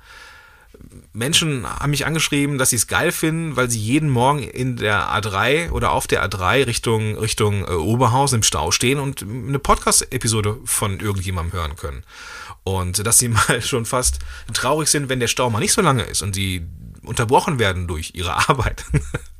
Menschen 1.12 1.66
haben 1.66 1.90
mich 1.90 2.06
angeschrieben, 2.06 2.58
dass 2.58 2.70
sie 2.70 2.76
es 2.76 2.86
geil 2.86 3.10
finden, 3.10 3.56
weil 3.56 3.68
sie 3.68 3.80
jeden 3.80 4.08
Morgen 4.08 4.42
in 4.42 4.76
der 4.76 5.08
A3 5.08 5.70
oder 5.70 5.90
auf 5.90 6.06
der 6.06 6.24
A3 6.24 6.66
Richtung, 6.66 7.18
Richtung 7.18 7.64
äh, 7.66 7.72
Oberhausen 7.72 8.36
im 8.36 8.42
Stau 8.42 8.70
stehen 8.70 9.00
und 9.00 9.22
eine 9.22 9.58
Podcast-Episode 9.58 10.58
von 10.64 11.00
irgendjemandem 11.00 11.58
hören 11.58 11.76
können. 11.76 12.04
Und 12.68 13.06
dass 13.06 13.18
sie 13.18 13.28
mal 13.28 13.62
schon 13.62 13.86
fast 13.86 14.18
traurig 14.52 14.88
sind, 14.88 15.08
wenn 15.08 15.20
der 15.20 15.28
Stau 15.28 15.48
mal 15.50 15.60
nicht 15.60 15.72
so 15.72 15.80
lange 15.80 16.02
ist 16.02 16.22
und 16.22 16.34
sie 16.34 16.66
unterbrochen 17.02 17.58
werden 17.58 17.86
durch 17.86 18.12
ihre 18.14 18.34
Arbeit. 18.48 18.84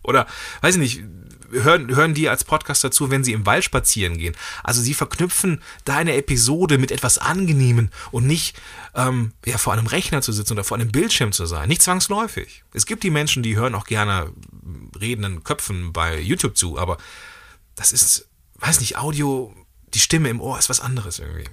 oder, 0.02 0.26
weiß 0.62 0.76
ich 0.76 0.80
nicht, 0.80 1.02
hören, 1.50 1.94
hören 1.94 2.14
die 2.14 2.28
als 2.28 2.44
Podcast 2.44 2.84
dazu, 2.84 3.10
wenn 3.10 3.24
sie 3.24 3.32
im 3.32 3.44
Wald 3.44 3.64
spazieren 3.64 4.16
gehen. 4.16 4.34
Also 4.62 4.80
sie 4.80 4.94
verknüpfen 4.94 5.62
deine 5.84 6.14
Episode 6.14 6.78
mit 6.78 6.90
etwas 6.90 7.18
Angenehmem 7.18 7.90
und 8.10 8.26
nicht 8.26 8.58
ähm, 8.94 9.32
ja, 9.44 9.58
vor 9.58 9.74
einem 9.74 9.86
Rechner 9.86 10.22
zu 10.22 10.32
sitzen 10.32 10.54
oder 10.54 10.64
vor 10.64 10.78
einem 10.78 10.90
Bildschirm 10.90 11.32
zu 11.32 11.44
sein. 11.44 11.68
Nicht 11.68 11.82
zwangsläufig. 11.82 12.64
Es 12.72 12.86
gibt 12.86 13.02
die 13.02 13.10
Menschen, 13.10 13.42
die 13.42 13.56
hören 13.56 13.74
auch 13.74 13.84
gerne 13.84 14.32
redenden 14.98 15.44
Köpfen 15.44 15.92
bei 15.92 16.18
YouTube 16.18 16.56
zu, 16.56 16.78
aber 16.78 16.96
das 17.76 17.92
ist, 17.92 18.28
weiß 18.56 18.80
nicht, 18.80 18.96
Audio, 18.96 19.54
die 19.94 20.00
Stimme 20.00 20.30
im 20.30 20.40
Ohr 20.40 20.58
ist 20.58 20.68
was 20.68 20.80
anderes 20.80 21.18
irgendwie. 21.18 21.48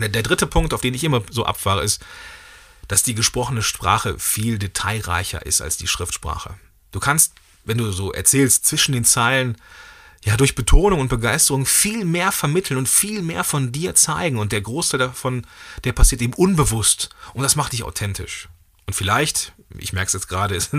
Der, 0.00 0.08
der 0.08 0.22
dritte 0.22 0.46
Punkt, 0.46 0.74
auf 0.74 0.80
den 0.80 0.94
ich 0.94 1.04
immer 1.04 1.22
so 1.30 1.44
abfahre, 1.44 1.82
ist, 1.82 2.04
dass 2.88 3.02
die 3.02 3.14
gesprochene 3.14 3.62
Sprache 3.62 4.18
viel 4.18 4.58
detailreicher 4.58 5.44
ist 5.46 5.60
als 5.60 5.76
die 5.76 5.86
Schriftsprache. 5.86 6.54
Du 6.92 7.00
kannst 7.00 7.32
wenn 7.64 7.78
du 7.78 7.90
so 7.92 8.12
erzählst, 8.12 8.66
zwischen 8.66 8.92
den 8.92 9.04
Zeilen, 9.04 9.56
ja, 10.24 10.36
durch 10.36 10.54
Betonung 10.54 11.00
und 11.00 11.08
Begeisterung 11.08 11.66
viel 11.66 12.04
mehr 12.04 12.32
vermitteln 12.32 12.78
und 12.78 12.88
viel 12.88 13.20
mehr 13.20 13.44
von 13.44 13.72
dir 13.72 13.94
zeigen. 13.94 14.38
Und 14.38 14.52
der 14.52 14.62
Großteil 14.62 14.98
davon, 14.98 15.46
der 15.84 15.92
passiert 15.92 16.22
eben 16.22 16.32
unbewusst. 16.32 17.10
Und 17.34 17.42
das 17.42 17.56
macht 17.56 17.72
dich 17.72 17.82
authentisch. 17.82 18.48
Und 18.86 18.94
vielleicht, 18.94 19.52
ich 19.76 19.92
merke 19.92 20.06
es 20.06 20.14
jetzt 20.14 20.28
gerade, 20.28 20.54
ist, 20.54 20.70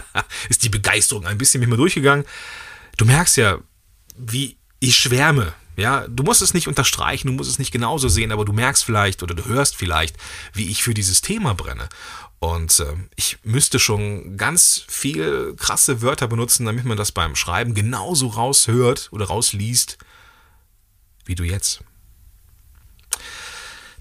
ist 0.50 0.62
die 0.64 0.68
Begeisterung 0.68 1.26
ein 1.26 1.38
bisschen 1.38 1.60
mit 1.60 1.70
mir 1.70 1.78
durchgegangen. 1.78 2.26
Du 2.98 3.06
merkst 3.06 3.38
ja, 3.38 3.58
wie 4.16 4.58
ich 4.80 4.96
schwärme. 4.96 5.54
Ja, 5.80 6.06
du 6.08 6.22
musst 6.22 6.42
es 6.42 6.52
nicht 6.52 6.68
unterstreichen, 6.68 7.28
du 7.28 7.32
musst 7.32 7.50
es 7.50 7.58
nicht 7.58 7.72
genauso 7.72 8.08
sehen, 8.08 8.32
aber 8.32 8.44
du 8.44 8.52
merkst 8.52 8.84
vielleicht 8.84 9.22
oder 9.22 9.34
du 9.34 9.46
hörst 9.46 9.76
vielleicht, 9.76 10.16
wie 10.52 10.68
ich 10.68 10.82
für 10.82 10.92
dieses 10.92 11.22
Thema 11.22 11.54
brenne. 11.54 11.88
Und 12.38 12.80
äh, 12.80 12.96
ich 13.16 13.38
müsste 13.44 13.78
schon 13.78 14.36
ganz 14.36 14.84
viel 14.88 15.54
krasse 15.56 16.02
Wörter 16.02 16.28
benutzen, 16.28 16.66
damit 16.66 16.84
man 16.84 16.98
das 16.98 17.12
beim 17.12 17.34
Schreiben 17.34 17.72
genauso 17.72 18.28
raushört 18.28 19.08
oder 19.10 19.26
rausliest, 19.26 19.96
wie 21.24 21.34
du 21.34 21.44
jetzt. 21.44 21.80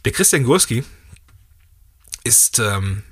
Der 0.04 0.12
Christian 0.12 0.44
Gurski 0.44 0.84
ist, 2.24 2.60
ähm, 2.60 3.04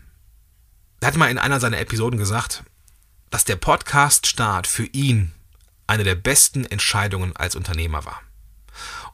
hat 1.01 1.15
mal 1.15 1.31
in 1.31 1.37
einer 1.37 1.61
seiner 1.61 1.79
Episoden 1.79 2.19
gesagt, 2.19 2.63
dass 3.29 3.45
der 3.45 3.55
Podcast-Start 3.55 4.67
für 4.67 4.85
ihn 4.87 5.31
eine 5.87 6.03
der 6.03 6.15
besten 6.15 6.65
Entscheidungen 6.65 7.33
als 7.35 7.55
Unternehmer 7.55 8.03
war. 8.05 8.21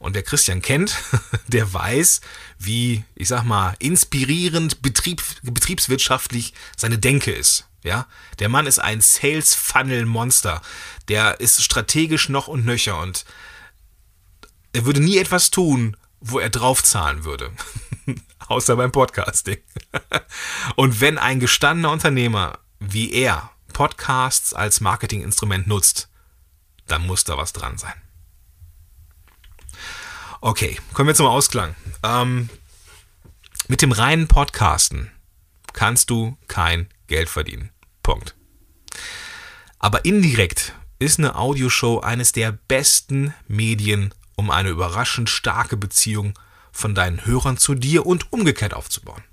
Und 0.04 0.14
wer 0.14 0.22
Christian 0.22 0.60
kennt, 0.60 0.98
der 1.48 1.72
weiß, 1.72 2.20
wie, 2.58 3.04
ich 3.14 3.28
sag 3.28 3.44
mal, 3.44 3.74
inspirierend 3.78 4.82
betrieb, 4.82 5.22
betriebswirtschaftlich 5.42 6.52
seine 6.76 6.98
Denke 6.98 7.32
ist. 7.32 7.66
Ja, 7.82 8.06
der 8.38 8.50
Mann 8.50 8.66
ist 8.66 8.78
ein 8.78 9.00
Sales 9.00 9.54
Funnel 9.54 10.04
Monster. 10.04 10.60
Der 11.08 11.40
ist 11.40 11.64
strategisch 11.64 12.28
noch 12.28 12.48
und 12.48 12.66
nöcher 12.66 13.00
und 13.00 13.24
er 14.74 14.84
würde 14.84 15.00
nie 15.00 15.16
etwas 15.16 15.50
tun, 15.50 15.96
wo 16.20 16.38
er 16.38 16.50
draufzahlen 16.50 17.24
würde. 17.24 17.50
Außer 18.48 18.76
beim 18.76 18.92
Podcasting. 18.92 19.58
und 20.76 21.00
wenn 21.00 21.16
ein 21.16 21.40
gestandener 21.40 21.90
Unternehmer 21.90 22.58
wie 22.78 23.10
er 23.10 23.52
Podcasts 23.72 24.52
als 24.52 24.82
Marketinginstrument 24.82 25.66
nutzt, 25.66 26.10
dann 26.88 27.06
muss 27.06 27.24
da 27.24 27.38
was 27.38 27.54
dran 27.54 27.78
sein. 27.78 27.94
Okay, 30.46 30.76
kommen 30.92 31.06
wir 31.06 31.14
zum 31.14 31.24
Ausklang. 31.24 31.74
Ähm, 32.02 32.50
mit 33.66 33.80
dem 33.80 33.92
reinen 33.92 34.28
Podcasten 34.28 35.10
kannst 35.72 36.10
du 36.10 36.36
kein 36.48 36.90
Geld 37.06 37.30
verdienen. 37.30 37.70
Punkt. 38.02 38.34
Aber 39.78 40.04
indirekt 40.04 40.74
ist 40.98 41.18
eine 41.18 41.36
Audioshow 41.36 42.00
eines 42.00 42.32
der 42.32 42.52
besten 42.52 43.32
Medien, 43.48 44.12
um 44.36 44.50
eine 44.50 44.68
überraschend 44.68 45.30
starke 45.30 45.78
Beziehung 45.78 46.38
von 46.72 46.94
deinen 46.94 47.24
Hörern 47.24 47.56
zu 47.56 47.74
dir 47.74 48.04
und 48.04 48.30
umgekehrt 48.30 48.74
aufzubauen. 48.74 49.24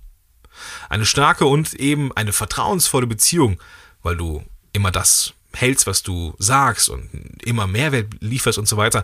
Eine 0.88 1.06
starke 1.06 1.46
und 1.46 1.74
eben 1.74 2.16
eine 2.16 2.32
vertrauensvolle 2.32 3.08
Beziehung, 3.08 3.62
weil 4.02 4.16
du 4.16 4.46
immer 4.72 4.92
das 4.92 5.34
hältst, 5.54 5.88
was 5.88 6.04
du 6.04 6.34
sagst 6.38 6.90
und 6.90 7.10
immer 7.44 7.68
Mehrwert 7.68 8.08
lieferst 8.20 8.58
und 8.58 8.68
so 8.68 8.78
weiter. 8.78 9.04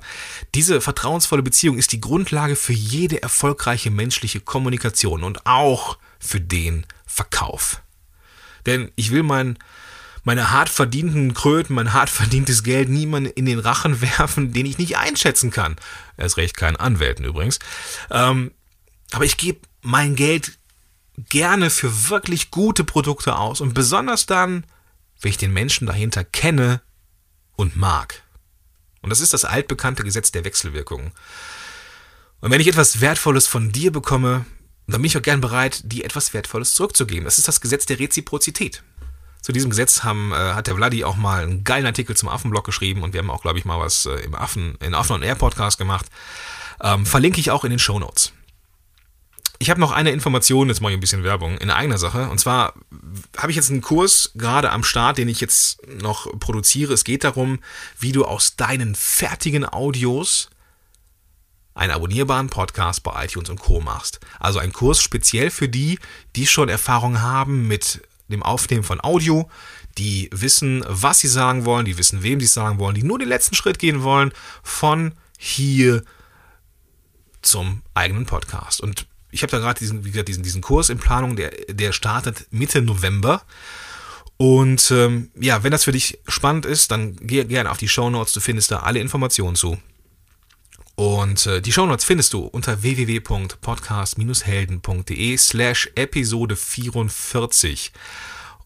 Diese 0.55 0.81
vertrauensvolle 0.81 1.43
Beziehung 1.43 1.77
ist 1.77 1.91
die 1.91 2.01
Grundlage 2.01 2.55
für 2.55 2.73
jede 2.73 3.21
erfolgreiche 3.21 3.91
menschliche 3.91 4.39
Kommunikation 4.39 5.23
und 5.23 5.45
auch 5.45 5.97
für 6.19 6.41
den 6.41 6.85
Verkauf. 7.05 7.81
Denn 8.65 8.91
ich 8.95 9.11
will 9.11 9.23
mein, 9.23 9.57
meine 10.23 10.51
hart 10.51 10.69
verdienten 10.69 11.33
Kröten, 11.33 11.73
mein 11.73 11.93
hart 11.93 12.09
verdientes 12.09 12.63
Geld 12.63 12.89
niemanden 12.89 13.31
in 13.31 13.45
den 13.45 13.59
Rachen 13.59 14.01
werfen, 14.01 14.53
den 14.53 14.65
ich 14.65 14.77
nicht 14.77 14.97
einschätzen 14.97 15.51
kann. 15.51 15.75
Erst 16.17 16.37
recht 16.37 16.57
keinen 16.57 16.75
Anwälten 16.75 17.25
übrigens. 17.25 17.59
Ähm, 18.11 18.51
aber 19.11 19.25
ich 19.25 19.37
gebe 19.37 19.59
mein 19.81 20.15
Geld 20.15 20.57
gerne 21.29 21.69
für 21.69 22.09
wirklich 22.09 22.51
gute 22.51 22.83
Produkte 22.83 23.37
aus 23.37 23.61
und 23.61 23.73
besonders 23.73 24.25
dann, 24.25 24.65
wenn 25.21 25.29
ich 25.29 25.37
den 25.37 25.53
Menschen 25.53 25.87
dahinter 25.87 26.23
kenne 26.23 26.81
und 27.55 27.75
mag. 27.75 28.23
Und 29.01 29.09
das 29.09 29.21
ist 29.21 29.33
das 29.33 29.45
altbekannte 29.45 30.03
Gesetz 30.03 30.31
der 30.31 30.43
Wechselwirkungen. 30.43 31.11
Und 32.41 32.51
wenn 32.51 32.61
ich 32.61 32.67
etwas 32.67 33.01
Wertvolles 33.01 33.47
von 33.47 33.71
dir 33.71 33.91
bekomme, 33.91 34.45
dann 34.87 35.01
bin 35.01 35.05
ich 35.07 35.17
auch 35.17 35.21
gern 35.21 35.41
bereit, 35.41 35.81
dir 35.83 36.05
etwas 36.05 36.33
Wertvolles 36.33 36.73
zurückzugeben. 36.75 37.25
Das 37.25 37.37
ist 37.37 37.47
das 37.47 37.61
Gesetz 37.61 37.85
der 37.85 37.99
Reziprozität. 37.99 38.83
Zu 39.41 39.51
diesem 39.51 39.69
Gesetz 39.69 40.03
haben, 40.03 40.31
äh, 40.31 40.35
hat 40.35 40.67
der 40.67 40.75
Vladi 40.75 41.03
auch 41.03 41.15
mal 41.15 41.43
einen 41.43 41.63
geilen 41.63 41.85
Artikel 41.85 42.15
zum 42.15 42.29
Affenblog 42.29 42.65
geschrieben 42.65 43.03
und 43.03 43.13
wir 43.13 43.19
haben 43.19 43.29
auch, 43.29 43.41
glaube 43.41 43.59
ich, 43.59 43.65
mal 43.65 43.79
was 43.79 44.05
äh, 44.05 44.15
im 44.15 44.35
Affen, 44.35 44.75
in 44.81 44.93
Affen 44.93 45.13
und 45.13 45.23
Air 45.23 45.35
Podcast 45.35 45.77
gemacht. 45.77 46.07
Ähm, 46.81 47.05
verlinke 47.05 47.39
ich 47.39 47.51
auch 47.51 47.63
in 47.63 47.69
den 47.69 47.79
Show 47.79 47.99
Notes. 47.99 48.33
Ich 49.59 49.69
habe 49.69 49.79
noch 49.79 49.91
eine 49.91 50.11
Information, 50.11 50.69
jetzt 50.69 50.81
mache 50.81 50.91
ich 50.91 50.97
ein 50.97 51.01
bisschen 51.01 51.23
Werbung 51.23 51.57
in 51.57 51.69
eigener 51.69 51.97
Sache. 51.97 52.29
Und 52.29 52.39
zwar 52.39 52.73
habe 53.37 53.51
ich 53.51 53.55
jetzt 53.55 53.71
einen 53.71 53.81
Kurs 53.81 54.31
gerade 54.35 54.71
am 54.71 54.83
Start, 54.83 55.17
den 55.17 55.29
ich 55.29 55.41
jetzt 55.41 55.85
noch 55.87 56.27
produziere. 56.39 56.93
Es 56.93 57.03
geht 57.03 57.23
darum, 57.23 57.59
wie 57.99 58.11
du 58.11 58.25
aus 58.25 58.55
deinen 58.55 58.95
fertigen 58.95 59.65
Audios 59.65 60.49
einen 61.73 61.91
abonnierbaren 61.91 62.49
Podcast 62.49 63.03
bei 63.03 63.25
iTunes 63.25 63.49
und 63.49 63.59
Co. 63.59 63.81
machst. 63.81 64.19
Also 64.39 64.59
ein 64.59 64.73
Kurs 64.73 65.01
speziell 65.01 65.51
für 65.51 65.69
die, 65.69 65.99
die 66.35 66.47
schon 66.47 66.69
Erfahrung 66.69 67.21
haben 67.21 67.67
mit 67.67 68.01
dem 68.29 68.43
Aufnehmen 68.43 68.83
von 68.83 68.99
Audio, 69.01 69.49
die 69.97 70.29
wissen, 70.31 70.83
was 70.87 71.19
sie 71.19 71.27
sagen 71.27 71.65
wollen, 71.65 71.85
die 71.85 71.97
wissen, 71.97 72.23
wem 72.23 72.39
sie 72.39 72.47
sagen 72.47 72.79
wollen, 72.79 72.95
die 72.95 73.03
nur 73.03 73.19
den 73.19 73.29
letzten 73.29 73.55
Schritt 73.55 73.79
gehen 73.79 74.03
wollen 74.03 74.31
von 74.63 75.13
hier 75.37 76.03
zum 77.41 77.83
eigenen 77.93 78.25
Podcast. 78.25 78.81
Und 78.81 79.07
ich 79.31 79.43
habe 79.43 79.51
da 79.51 79.59
gerade 79.59 79.79
diesen, 79.79 80.05
wie 80.05 80.11
gesagt, 80.11 80.29
diesen, 80.29 80.43
diesen 80.43 80.61
Kurs 80.61 80.89
in 80.89 80.97
Planung, 80.97 81.35
der, 81.35 81.51
der 81.69 81.91
startet 81.91 82.47
Mitte 82.51 82.81
November. 82.81 83.41
Und 84.37 84.89
ähm, 84.91 85.29
ja, 85.39 85.63
wenn 85.63 85.71
das 85.71 85.85
für 85.85 85.91
dich 85.91 86.19
spannend 86.27 86.65
ist, 86.65 86.91
dann 86.91 87.15
geh 87.15 87.43
gerne 87.45 87.71
auf 87.71 87.77
die 87.77 87.87
Show 87.87 88.09
Notes. 88.09 88.33
Du 88.33 88.39
findest 88.39 88.71
da 88.71 88.79
alle 88.79 88.99
Informationen 88.99 89.55
zu. 89.55 89.77
Und 90.95 91.45
äh, 91.45 91.61
die 91.61 91.71
Shownotes 91.71 92.05
findest 92.05 92.33
du 92.33 92.45
unter 92.45 92.81
www.podcast-helden.de 92.81 95.37
slash 95.37 95.91
Episode 95.95 96.55
44. 96.55 97.91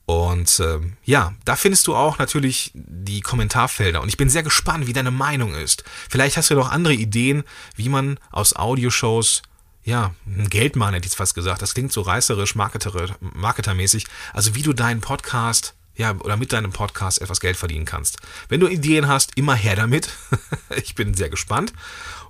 Und 0.06 0.60
äh, 0.60 0.80
ja, 1.06 1.34
da 1.46 1.56
findest 1.56 1.88
du 1.88 1.96
auch 1.96 2.20
natürlich 2.20 2.72
die 2.74 3.22
Kommentarfelder. 3.22 4.02
Und 4.02 4.10
ich 4.10 4.18
bin 4.18 4.30
sehr 4.30 4.44
gespannt, 4.44 4.88
wie 4.88 4.94
deine 4.94 5.12
Meinung 5.12 5.56
ist. 5.56 5.84
Vielleicht 6.10 6.38
hast 6.38 6.50
du 6.50 6.56
noch 6.56 6.72
andere 6.72 6.94
Ideen, 6.94 7.44
wie 7.76 7.90
man 7.90 8.20
aus 8.30 8.56
Audioshows 8.56 9.42
ja, 9.84 10.14
Geld 10.50 10.76
machen, 10.76 10.94
hätte 10.94 11.08
ich 11.08 11.16
fast 11.16 11.36
gesagt. 11.36 11.62
Das 11.62 11.74
klingt 11.74 11.92
so 11.92 12.02
reißerisch, 12.02 12.56
marketermäßig. 12.56 14.06
Also 14.34 14.56
wie 14.56 14.62
du 14.62 14.74
deinen 14.74 15.02
Podcast 15.02 15.74
ja, 15.96 16.16
oder 16.20 16.38
mit 16.38 16.54
deinem 16.54 16.72
Podcast 16.72 17.22
etwas 17.22 17.40
Geld 17.40 17.58
verdienen 17.58 17.86
kannst. 17.86 18.18
Wenn 18.50 18.60
du 18.60 18.68
Ideen 18.68 19.08
hast, 19.08 19.38
immer 19.38 19.56
her 19.56 19.76
damit. 19.76 20.10
ich 20.76 20.96
bin 20.96 21.14
sehr 21.14 21.30
gespannt. 21.30 21.74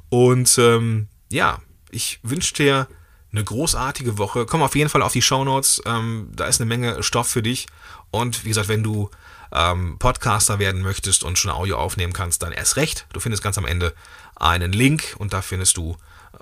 Und 0.09 0.57
ähm, 0.57 1.07
ja, 1.31 1.59
ich 1.89 2.19
wünsche 2.23 2.53
dir 2.53 2.87
eine 3.31 3.43
großartige 3.43 4.17
Woche. 4.17 4.45
Komm 4.45 4.61
auf 4.61 4.75
jeden 4.75 4.89
Fall 4.89 5.01
auf 5.01 5.13
die 5.13 5.21
Show 5.21 5.43
Notes. 5.43 5.81
Ähm, 5.85 6.29
da 6.33 6.45
ist 6.45 6.59
eine 6.59 6.67
Menge 6.67 7.01
Stoff 7.03 7.27
für 7.27 7.41
dich. 7.41 7.67
Und 8.09 8.43
wie 8.43 8.49
gesagt, 8.49 8.67
wenn 8.67 8.83
du 8.83 9.09
ähm, 9.53 9.97
Podcaster 9.99 10.59
werden 10.59 10.81
möchtest 10.81 11.23
und 11.23 11.37
schon 11.37 11.51
Audio 11.51 11.77
aufnehmen 11.77 12.13
kannst, 12.13 12.43
dann 12.43 12.51
erst 12.51 12.75
recht. 12.75 13.05
Du 13.13 13.19
findest 13.19 13.43
ganz 13.43 13.57
am 13.57 13.65
Ende 13.65 13.93
einen 14.35 14.73
Link 14.73 15.15
und 15.17 15.33
da 15.33 15.41
findest 15.41 15.77
du 15.77 15.97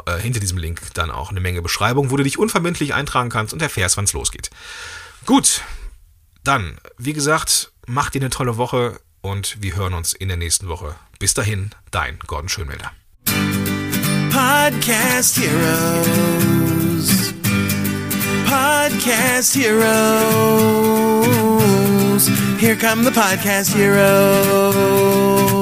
äh, 0.06 0.17
hinter 0.17 0.39
diesem 0.39 0.58
Link 0.58 0.82
dann 0.93 1.12
auch 1.12 1.30
eine 1.32 1.39
Menge 1.39 1.62
Beschreibung, 1.62 2.12
wo 2.12 2.17
du 2.17 2.23
dich 2.23 2.39
unverbindlich 2.39 2.93
eintragen 2.93 3.30
kannst 3.30 3.54
und 3.54 3.62
erfährst, 3.62 3.97
wann 3.97 4.06
es 4.06 4.13
losgeht. 4.13 4.49
Gut, 5.25 5.62
dann, 6.43 6.78
wie 6.97 7.13
gesagt, 7.13 7.71
mach 7.88 8.10
dir 8.10 8.21
eine 8.21 8.30
tolle 8.30 8.58
Woche 8.58 8.99
und 9.21 9.62
wir 9.62 9.75
hören 9.75 9.93
uns 9.93 10.13
in 10.13 10.28
der 10.30 10.38
nächsten 10.38 10.67
Woche. 10.67 10.95
Bis 11.19 11.34
dahin, 11.34 11.71
dein 11.91 12.19
Gordon 12.28 12.49
Schönmelder. 12.49 12.91
Podcast 14.32 15.38
Heroes. 15.38 17.34
Podcast 18.45 19.56
Heroes. 19.56 19.89
Here 22.60 22.75
come 22.75 23.04
the 23.04 23.12
Podcast 23.12 23.75
Heroes. 23.75 25.59